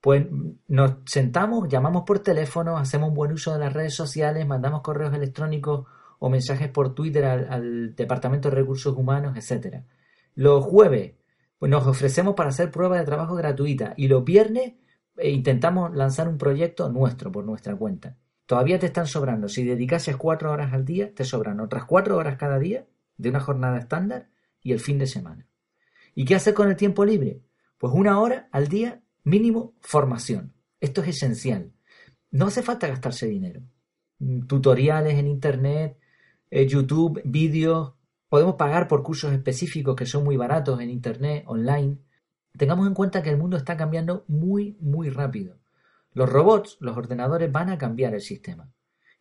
pues 0.00 0.26
nos 0.66 0.96
sentamos, 1.06 1.68
llamamos 1.68 2.02
por 2.04 2.18
teléfono, 2.18 2.76
hacemos 2.76 3.10
un 3.10 3.14
buen 3.14 3.32
uso 3.32 3.52
de 3.52 3.60
las 3.60 3.72
redes 3.72 3.94
sociales, 3.94 4.44
mandamos 4.46 4.80
correos 4.82 5.14
electrónicos 5.14 5.86
o 6.18 6.28
mensajes 6.28 6.68
por 6.68 6.94
Twitter 6.94 7.24
al, 7.24 7.94
Departamento 7.94 8.50
de 8.50 8.56
Recursos 8.56 8.96
Humanos, 8.96 9.36
etc. 9.36 9.84
Los 10.34 10.64
jueves, 10.64 11.14
pues 11.58 11.70
nos 11.70 11.86
ofrecemos 11.86 12.34
para 12.34 12.48
hacer 12.50 12.72
pruebas 12.72 12.98
de 12.98 13.06
trabajo 13.06 13.36
gratuita 13.36 13.94
y 13.96 14.08
los 14.08 14.24
viernes 14.24 14.72
intentamos 15.22 15.94
lanzar 15.94 16.28
un 16.28 16.38
proyecto 16.38 16.88
nuestro 16.88 17.32
por 17.32 17.44
nuestra 17.44 17.76
cuenta. 17.76 18.16
Todavía 18.46 18.78
te 18.78 18.86
están 18.86 19.06
sobrando. 19.06 19.48
Si 19.48 19.64
dedicases 19.64 20.16
cuatro 20.16 20.52
horas 20.52 20.72
al 20.72 20.84
día, 20.84 21.14
te 21.14 21.24
sobran 21.24 21.60
otras 21.60 21.84
cuatro 21.84 22.16
horas 22.16 22.36
cada 22.36 22.58
día 22.58 22.86
de 23.16 23.28
una 23.28 23.40
jornada 23.40 23.78
estándar 23.78 24.28
y 24.60 24.72
el 24.72 24.80
fin 24.80 24.98
de 24.98 25.06
semana. 25.06 25.46
¿Y 26.14 26.24
qué 26.24 26.34
hacer 26.34 26.54
con 26.54 26.68
el 26.68 26.76
tiempo 26.76 27.04
libre? 27.04 27.40
Pues 27.78 27.92
una 27.94 28.20
hora 28.20 28.48
al 28.52 28.68
día 28.68 29.02
mínimo 29.24 29.74
formación. 29.80 30.54
Esto 30.80 31.02
es 31.02 31.08
esencial. 31.08 31.72
No 32.30 32.46
hace 32.46 32.62
falta 32.62 32.88
gastarse 32.88 33.26
dinero. 33.26 33.62
Tutoriales 34.46 35.14
en 35.14 35.26
Internet, 35.26 35.98
eh, 36.50 36.66
YouTube, 36.66 37.20
vídeos, 37.24 37.94
Podemos 38.32 38.54
pagar 38.54 38.88
por 38.88 39.02
cursos 39.02 39.30
específicos 39.34 39.94
que 39.94 40.06
son 40.06 40.24
muy 40.24 40.38
baratos 40.38 40.80
en 40.80 40.88
Internet, 40.88 41.44
online. 41.46 41.98
Tengamos 42.56 42.86
en 42.86 42.94
cuenta 42.94 43.22
que 43.22 43.30
el 43.30 43.38
mundo 43.38 43.56
está 43.56 43.76
cambiando 43.76 44.24
muy, 44.28 44.76
muy 44.80 45.10
rápido. 45.10 45.58
Los 46.12 46.30
robots, 46.30 46.76
los 46.80 46.96
ordenadores 46.96 47.50
van 47.50 47.70
a 47.70 47.78
cambiar 47.78 48.14
el 48.14 48.20
sistema. 48.20 48.70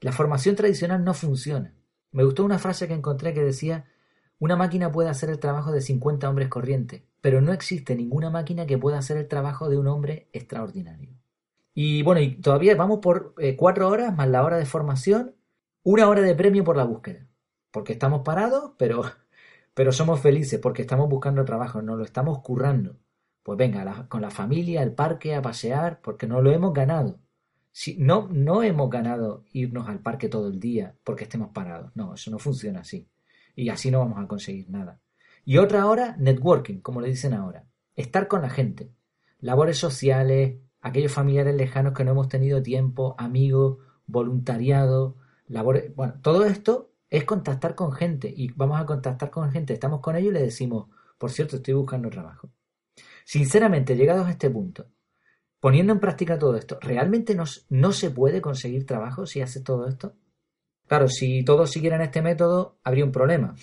La 0.02 0.12
formación 0.12 0.56
tradicional 0.56 1.04
no 1.04 1.14
funciona. 1.14 1.74
Me 2.12 2.24
gustó 2.24 2.44
una 2.44 2.60
frase 2.60 2.88
que 2.88 2.94
encontré 2.94 3.34
que 3.34 3.44
decía, 3.44 3.86
una 4.40 4.56
máquina 4.56 4.92
puede 4.92 5.10
hacer 5.10 5.30
el 5.30 5.40
trabajo 5.40 5.72
de 5.72 5.82
50 5.82 6.30
hombres 6.30 6.50
corrientes, 6.50 7.04
pero 7.22 7.42
no 7.42 7.54
existe 7.54 7.96
ninguna 7.96 8.30
máquina 8.30 8.66
que 8.66 8.78
pueda 8.78 8.98
hacer 8.98 9.18
el 9.18 9.28
trabajo 9.28 9.70
de 9.70 9.78
un 9.78 9.88
hombre 9.88 10.30
extraordinario. 10.34 11.12
Y 11.74 12.04
bueno, 12.04 12.20
y 12.20 12.36
todavía 12.42 12.76
vamos 12.76 13.00
por 13.00 13.34
eh, 13.38 13.56
cuatro 13.56 13.88
horas 13.88 14.14
más 14.16 14.28
la 14.28 14.44
hora 14.44 14.58
de 14.58 14.66
formación, 14.66 15.36
una 15.84 16.10
hora 16.10 16.22
de 16.22 16.36
premio 16.36 16.64
por 16.64 16.76
la 16.76 16.84
búsqueda 16.84 17.28
porque 17.72 17.94
estamos 17.94 18.22
parados, 18.22 18.74
pero, 18.78 19.04
pero 19.74 19.92
somos 19.92 20.20
felices 20.20 20.60
porque 20.60 20.84
estamos 20.84 21.10
buscando 21.10 21.44
trabajo, 21.46 21.82
nos 21.82 21.98
lo 21.98 22.04
estamos 22.04 22.40
currando. 22.42 22.98
Pues 23.44 23.58
venga, 23.58 24.08
con 24.08 24.22
la 24.22 24.30
familia, 24.30 24.82
al 24.82 24.94
parque, 24.94 25.36
a 25.36 25.42
pasear, 25.42 26.00
porque 26.02 26.28
no 26.28 26.42
lo 26.42 26.52
hemos 26.52 26.74
ganado. 26.74 27.20
Si, 27.72 27.98
no, 27.98 28.28
no 28.32 28.64
hemos 28.64 28.90
ganado 28.90 29.46
irnos 29.54 29.88
al 29.88 30.00
parque 30.00 30.30
todo 30.30 30.48
el 30.50 30.60
día 30.60 30.96
porque 31.04 31.24
estemos 31.24 31.50
parados. 31.50 31.92
No, 31.96 32.14
eso 32.14 32.30
no 32.32 32.40
funciona 32.40 32.82
así. 32.82 33.08
Y 33.56 33.70
así 33.70 33.92
no 33.92 34.00
vamos 34.00 34.20
a 34.20 34.28
conseguir 34.28 34.70
nada. 34.70 35.00
Y 35.46 35.58
otra 35.58 35.86
hora, 35.88 36.16
networking, 36.18 36.80
como 36.82 37.02
le 37.02 37.10
dicen 37.10 37.34
ahora. 37.34 37.66
Estar 37.96 38.28
con 38.28 38.42
la 38.42 38.50
gente. 38.50 38.92
Labores 39.40 39.78
sociales, 39.78 40.60
aquellos 40.82 41.12
familiares 41.12 41.56
lejanos 41.56 41.94
que 41.94 42.04
no 42.04 42.12
hemos 42.12 42.28
tenido 42.28 42.62
tiempo, 42.62 43.16
amigos, 43.18 43.78
voluntariado, 44.06 45.18
labores. 45.48 45.96
Bueno, 45.96 46.16
todo 46.22 46.46
esto 46.46 46.92
es 47.10 47.24
contactar 47.24 47.76
con 47.76 47.92
gente 47.92 48.34
y 48.36 48.52
vamos 48.54 48.80
a 48.80 48.86
contactar 48.86 49.30
con 49.30 49.52
gente, 49.52 49.74
estamos 49.74 50.00
con 50.00 50.16
ellos 50.16 50.32
y 50.32 50.34
le 50.34 50.42
decimos, 50.44 50.88
por 51.18 51.32
cierto, 51.32 51.58
estoy 51.58 51.74
buscando 51.74 52.10
trabajo. 52.10 52.50
Sinceramente, 53.26 53.96
llegados 53.96 54.28
a 54.28 54.32
este 54.32 54.50
punto, 54.50 54.88
poniendo 55.60 55.94
en 55.94 56.00
práctica 56.00 56.40
todo 56.40 56.56
esto, 56.56 56.78
¿realmente 56.82 57.36
no 57.36 57.92
se 57.92 58.10
puede 58.12 58.42
conseguir 58.42 58.86
trabajo 58.86 59.26
si 59.26 59.42
hace 59.42 59.62
todo 59.62 59.88
esto? 59.88 60.16
Claro, 60.88 61.08
si 61.08 61.44
todos 61.44 61.72
siguieran 61.72 62.02
este 62.02 62.22
método, 62.22 62.80
habría 62.84 63.06
un 63.06 63.12
problema. 63.12 63.56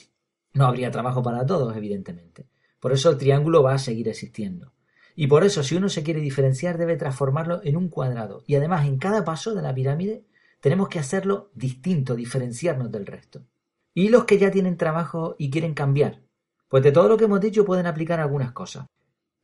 No 0.55 0.67
habría 0.67 0.91
trabajo 0.91 1.23
para 1.23 1.45
todos, 1.45 1.77
evidentemente. 1.77 2.49
Por 2.81 2.93
eso 2.93 3.11
el 3.11 3.19
triángulo 3.19 3.63
va 3.63 3.75
a 3.75 3.79
seguir 3.79 4.09
existiendo. 4.09 4.73
Y 5.15 5.27
por 5.27 5.45
eso, 5.45 5.63
si 5.63 5.75
uno 5.75 5.89
se 5.89 6.03
quiere 6.03 6.21
diferenciar, 6.21 6.79
debe 6.79 6.97
transformarlo 6.97 7.61
en 7.65 7.77
un 7.77 7.89
cuadrado. 7.89 8.45
Y 8.47 8.55
además, 8.55 8.87
en 8.87 8.99
cada 8.99 9.25
paso 9.25 9.55
de 9.55 9.63
la 9.63 9.75
pirámide 9.75 10.25
tenemos 10.61 10.89
que 10.89 11.01
hacerlo 11.01 11.51
distinto, 11.55 12.15
diferenciarnos 12.15 12.91
del 12.91 13.05
resto. 13.05 13.45
¿Y 13.95 14.09
los 14.09 14.25
que 14.25 14.39
ya 14.39 14.51
tienen 14.51 14.77
trabajo 14.77 15.35
y 15.39 15.51
quieren 15.51 15.75
cambiar? 15.75 16.23
Pues 16.69 16.83
de 16.83 16.93
todo 16.93 17.09
lo 17.09 17.17
que 17.17 17.25
hemos 17.25 17.41
dicho 17.41 17.65
pueden 17.65 17.87
aplicar 17.87 18.21
algunas 18.21 18.53
cosas. 18.53 18.87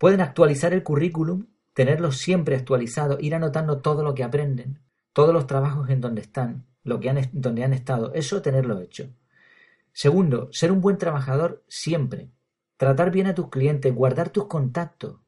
Pueden 0.04 0.20
actualizar 0.20 0.74
el 0.74 0.82
currículum, 0.82 1.46
tenerlo 1.72 2.12
siempre 2.12 2.56
actualizado, 2.56 3.16
ir 3.20 3.34
anotando 3.34 3.78
todo 3.78 4.02
lo 4.02 4.14
que 4.14 4.22
aprenden, 4.22 4.80
todos 5.14 5.32
los 5.32 5.46
trabajos 5.46 5.88
en 5.88 6.02
donde 6.02 6.20
están, 6.20 6.66
lo 6.82 7.00
que 7.00 7.08
han, 7.08 7.30
donde 7.32 7.64
han 7.64 7.72
estado, 7.72 8.12
eso 8.12 8.42
tenerlo 8.42 8.82
hecho. 8.82 9.08
Segundo, 9.94 10.50
ser 10.52 10.72
un 10.72 10.82
buen 10.82 10.98
trabajador 10.98 11.64
siempre. 11.68 12.28
Tratar 12.76 13.12
bien 13.12 13.28
a 13.28 13.34
tus 13.34 13.48
clientes, 13.48 13.94
guardar 13.94 14.28
tus 14.28 14.46
contactos. 14.46 15.20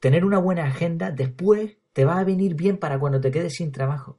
Tener 0.00 0.24
una 0.24 0.38
buena 0.40 0.64
agenda 0.64 1.12
después 1.12 1.76
te 1.92 2.04
va 2.04 2.18
a 2.18 2.24
venir 2.24 2.56
bien 2.56 2.78
para 2.78 2.98
cuando 2.98 3.20
te 3.20 3.30
quedes 3.30 3.54
sin 3.54 3.70
trabajo. 3.70 4.18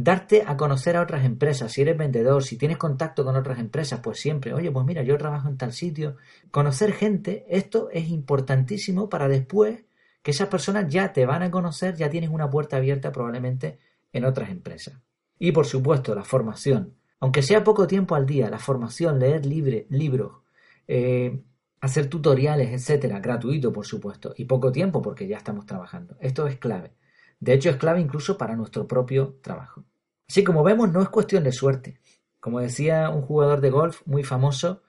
Darte 0.00 0.44
a 0.46 0.56
conocer 0.56 0.96
a 0.96 1.02
otras 1.02 1.24
empresas, 1.24 1.72
si 1.72 1.82
eres 1.82 1.98
vendedor, 1.98 2.44
si 2.44 2.56
tienes 2.56 2.76
contacto 2.76 3.24
con 3.24 3.34
otras 3.34 3.58
empresas, 3.58 3.98
pues 3.98 4.20
siempre, 4.20 4.54
oye, 4.54 4.70
pues 4.70 4.86
mira, 4.86 5.02
yo 5.02 5.18
trabajo 5.18 5.48
en 5.48 5.56
tal 5.56 5.72
sitio. 5.72 6.14
Conocer 6.52 6.92
gente, 6.92 7.44
esto 7.48 7.88
es 7.90 8.08
importantísimo 8.08 9.08
para 9.08 9.26
después 9.26 9.86
que 10.22 10.30
esas 10.30 10.46
personas 10.46 10.86
ya 10.88 11.12
te 11.12 11.26
van 11.26 11.42
a 11.42 11.50
conocer, 11.50 11.96
ya 11.96 12.08
tienes 12.08 12.30
una 12.30 12.48
puerta 12.48 12.76
abierta 12.76 13.10
probablemente 13.10 13.80
en 14.12 14.24
otras 14.24 14.50
empresas. 14.50 15.02
Y 15.36 15.50
por 15.50 15.66
supuesto, 15.66 16.14
la 16.14 16.22
formación. 16.22 16.94
Aunque 17.18 17.42
sea 17.42 17.64
poco 17.64 17.88
tiempo 17.88 18.14
al 18.14 18.24
día, 18.24 18.48
la 18.48 18.60
formación, 18.60 19.18
leer 19.18 19.46
libre, 19.46 19.88
libros, 19.90 20.42
eh, 20.86 21.42
hacer 21.80 22.06
tutoriales, 22.08 22.70
etcétera, 22.70 23.18
gratuito, 23.18 23.72
por 23.72 23.84
supuesto, 23.84 24.32
y 24.36 24.44
poco 24.44 24.70
tiempo 24.70 25.02
porque 25.02 25.26
ya 25.26 25.38
estamos 25.38 25.66
trabajando. 25.66 26.16
Esto 26.20 26.46
es 26.46 26.56
clave. 26.56 26.92
De 27.40 27.54
hecho, 27.54 27.70
es 27.70 27.76
clave 27.76 28.00
incluso 28.00 28.36
para 28.36 28.56
nuestro 28.56 28.86
propio 28.86 29.36
trabajo. 29.42 29.84
Así 30.28 30.44
como 30.44 30.62
vemos, 30.62 30.92
no 30.92 31.02
es 31.02 31.08
cuestión 31.08 31.44
de 31.44 31.52
suerte. 31.52 32.00
Como 32.40 32.60
decía 32.60 33.10
un 33.10 33.22
jugador 33.22 33.60
de 33.60 33.70
golf 33.70 34.02
muy 34.06 34.24
famoso, 34.24 34.82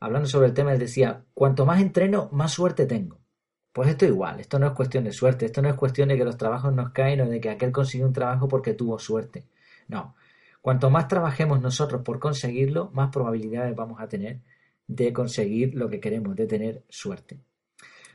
hablando 0.00 0.28
sobre 0.28 0.48
el 0.48 0.54
tema, 0.54 0.72
él 0.72 0.78
decía, 0.78 1.24
cuanto 1.34 1.64
más 1.64 1.80
entreno, 1.80 2.28
más 2.32 2.52
suerte 2.52 2.86
tengo. 2.86 3.20
Pues 3.72 3.88
esto 3.88 4.04
igual, 4.04 4.40
esto 4.40 4.58
no 4.58 4.66
es 4.66 4.72
cuestión 4.72 5.04
de 5.04 5.12
suerte, 5.12 5.46
esto 5.46 5.62
no 5.62 5.68
es 5.68 5.76
cuestión 5.76 6.08
de 6.10 6.18
que 6.18 6.24
los 6.24 6.36
trabajos 6.36 6.74
nos 6.74 6.90
caen 6.90 7.22
o 7.22 7.26
de 7.26 7.40
que 7.40 7.48
aquel 7.48 7.72
consiguió 7.72 8.06
un 8.06 8.12
trabajo 8.12 8.46
porque 8.46 8.74
tuvo 8.74 8.98
suerte. 8.98 9.46
No, 9.88 10.14
cuanto 10.60 10.90
más 10.90 11.08
trabajemos 11.08 11.60
nosotros 11.62 12.02
por 12.02 12.18
conseguirlo, 12.18 12.90
más 12.92 13.10
probabilidades 13.10 13.74
vamos 13.74 14.00
a 14.00 14.08
tener 14.08 14.40
de 14.86 15.12
conseguir 15.12 15.74
lo 15.74 15.88
que 15.88 16.00
queremos, 16.00 16.36
de 16.36 16.46
tener 16.46 16.84
suerte. 16.88 17.40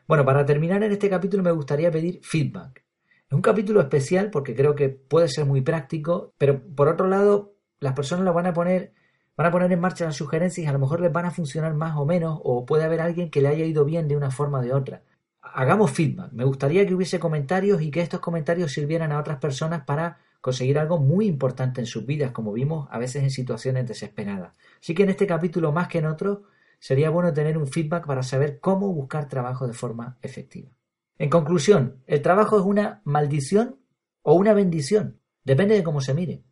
Bueno, 0.08 0.24
para 0.24 0.46
terminar 0.46 0.84
en 0.84 0.92
este 0.92 1.10
capítulo 1.10 1.42
me 1.42 1.52
gustaría 1.52 1.90
pedir 1.90 2.20
feedback. 2.22 2.87
Es 3.30 3.34
un 3.34 3.42
capítulo 3.42 3.82
especial 3.82 4.30
porque 4.30 4.56
creo 4.56 4.74
que 4.74 4.88
puede 4.88 5.28
ser 5.28 5.46
muy 5.46 5.60
práctico, 5.60 6.34
pero 6.38 6.62
por 6.76 6.88
otro 6.88 7.08
lado, 7.08 7.56
las 7.82 7.94
personas 7.94 8.24
lo 8.24 8.32
van 8.34 8.46
a 8.46 8.54
poner, 8.54 8.94
van 9.36 9.48
a 9.48 9.52
poner 9.52 9.70
en 9.70 9.82
marcha 9.82 10.06
las 10.06 10.16
sugerencias 10.16 10.64
y 10.64 10.68
a 10.68 10.72
lo 10.72 10.80
mejor 10.80 11.02
les 11.02 11.12
van 11.12 11.26
a 11.26 11.32
funcionar 11.32 11.74
más 11.74 11.98
o 11.98 12.06
menos, 12.06 12.40
o 12.44 12.66
puede 12.66 12.86
haber 12.86 13.02
alguien 13.02 13.30
que 13.30 13.42
le 13.42 13.50
haya 13.50 13.66
ido 13.66 13.84
bien 13.84 14.08
de 14.08 14.16
una 14.16 14.32
forma 14.32 14.60
o 14.60 14.62
de 14.62 14.74
otra. 14.74 15.04
Hagamos 15.42 15.92
feedback. 15.92 16.32
Me 16.32 16.46
gustaría 16.46 16.88
que 16.88 16.96
hubiese 16.96 17.20
comentarios 17.20 17.82
y 17.82 17.92
que 17.92 18.00
estos 18.00 18.22
comentarios 18.22 18.72
sirvieran 18.72 19.12
a 19.12 19.20
otras 19.20 19.40
personas 19.40 19.84
para 19.84 20.20
conseguir 20.40 20.80
algo 20.80 20.98
muy 20.98 21.28
importante 21.28 21.82
en 21.82 21.88
sus 21.88 22.06
vidas, 22.06 22.32
como 22.32 22.54
vimos 22.54 22.88
a 22.92 22.98
veces 22.98 23.24
en 23.24 23.32
situaciones 23.32 23.86
desesperadas. 23.86 24.54
Así 24.82 24.94
que 24.94 25.04
en 25.04 25.10
este 25.10 25.28
capítulo, 25.28 25.74
más 25.74 25.90
que 25.90 25.98
en 25.98 26.06
otro, 26.06 26.44
sería 26.80 27.10
bueno 27.10 27.34
tener 27.34 27.58
un 27.58 27.68
feedback 27.68 28.06
para 28.06 28.24
saber 28.24 28.62
cómo 28.62 28.94
buscar 28.94 29.28
trabajo 29.28 29.68
de 29.68 29.74
forma 29.74 30.18
efectiva. 30.22 30.77
En 31.20 31.30
conclusión, 31.30 32.04
el 32.06 32.22
trabajo 32.22 32.60
es 32.60 32.66
una 32.66 33.02
maldición 33.04 33.80
o 34.22 34.34
una 34.34 34.54
bendición, 34.54 35.20
depende 35.44 35.76
de 35.76 35.84
cómo 35.84 36.02
se 36.02 36.14
mire. 36.14 36.44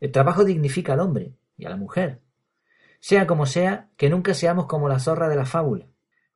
El 0.00 0.12
trabajo 0.12 0.44
dignifica 0.44 0.92
al 0.92 1.00
hombre 1.00 1.34
y 1.56 1.64
a 1.64 1.70
la 1.70 1.76
mujer. 1.76 2.20
Sea 3.00 3.26
como 3.26 3.46
sea, 3.46 3.88
que 3.96 4.10
nunca 4.10 4.34
seamos 4.34 4.66
como 4.66 4.88
la 4.88 4.98
zorra 4.98 5.28
de 5.28 5.36
la 5.36 5.46
fábula. 5.46 5.86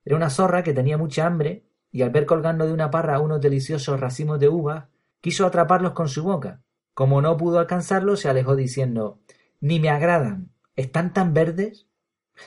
Era 0.05 0.17
una 0.17 0.31
zorra 0.31 0.63
que 0.63 0.73
tenía 0.73 0.97
mucha 0.97 1.27
hambre 1.27 1.67
y 1.91 2.03
al 2.03 2.11
ver 2.11 2.27
colgando 2.27 2.67
de 2.67 2.73
una 2.73 2.91
parra 2.91 3.21
unos 3.21 3.41
deliciosos 3.41 4.01
racimos 4.01 4.41
de 4.41 4.49
uvas, 4.49 4.87
quiso 5.21 5.47
atraparlos 5.47 5.93
con 5.93 6.09
su 6.09 6.23
boca. 6.23 6.63
Como 6.95 7.21
no 7.21 7.37
pudo 7.37 7.59
alcanzarlos, 7.59 8.21
se 8.21 8.29
alejó 8.29 8.57
diciendo 8.57 9.21
Ni 9.61 9.81
me 9.81 9.91
agradan. 9.91 10.51
¿Están 10.77 11.13
tan 11.13 11.35
verdes? 11.35 11.87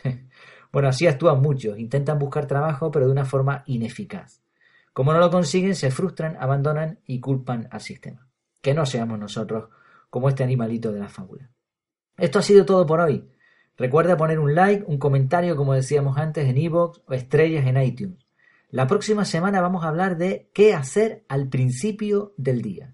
bueno, 0.71 0.87
así 0.87 1.05
actúan 1.05 1.41
muchos, 1.41 1.77
intentan 1.77 2.17
buscar 2.17 2.47
trabajo, 2.47 2.91
pero 2.91 3.05
de 3.05 3.11
una 3.11 3.25
forma 3.25 3.63
ineficaz. 3.67 4.38
Como 4.99 5.13
no 5.13 5.19
lo 5.19 5.31
consiguen, 5.31 5.75
se 5.75 5.91
frustran, 5.91 6.35
abandonan 6.41 6.99
y 7.05 7.21
culpan 7.21 7.69
al 7.71 7.79
sistema. 7.79 8.27
Que 8.61 8.73
no 8.73 8.85
seamos 8.85 9.17
nosotros 9.17 9.69
como 10.09 10.27
este 10.27 10.43
animalito 10.43 10.91
de 10.91 10.99
la 10.99 11.07
fábula. 11.07 11.51
Esto 12.17 12.39
ha 12.39 12.41
sido 12.41 12.65
todo 12.65 12.85
por 12.85 12.99
hoy. 12.99 13.29
Recuerda 13.77 14.17
poner 14.17 14.39
un 14.39 14.55
like, 14.55 14.83
un 14.85 14.97
comentario, 14.97 15.55
como 15.55 15.73
decíamos 15.73 16.17
antes, 16.17 16.49
en 16.49 16.57
iVoox 16.57 16.99
o 17.05 17.13
estrellas 17.13 17.65
en 17.65 17.81
iTunes. 17.81 18.17
La 18.71 18.87
próxima 18.87 19.23
semana 19.23 19.61
vamos 19.61 19.85
a 19.85 19.87
hablar 19.87 20.17
de 20.17 20.51
qué 20.53 20.73
hacer 20.73 21.23
al 21.29 21.47
principio 21.47 22.33
del 22.35 22.61
día. 22.61 22.93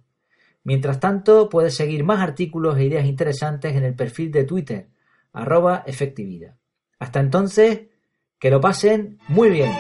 Mientras 0.63 1.00
tanto, 1.00 1.50
puedes 1.50 1.76
seguir 1.76 2.04
más 2.04 2.20
artículos 2.20 2.78
e 2.78 2.84
ideas 2.84 3.08
interesantes 3.08 3.76
en 3.76 3.84
el 3.84 3.96
perfil 3.96 4.32
de 4.32 4.44
Twitter, 4.44 4.89
arroba 5.34 5.82
efectividad. 5.88 6.56
Hasta 7.00 7.20
entonces, 7.20 7.88
que 8.38 8.52
lo 8.52 8.62
pasen 8.62 9.18
muy 9.28 9.50
bien. 9.50 9.72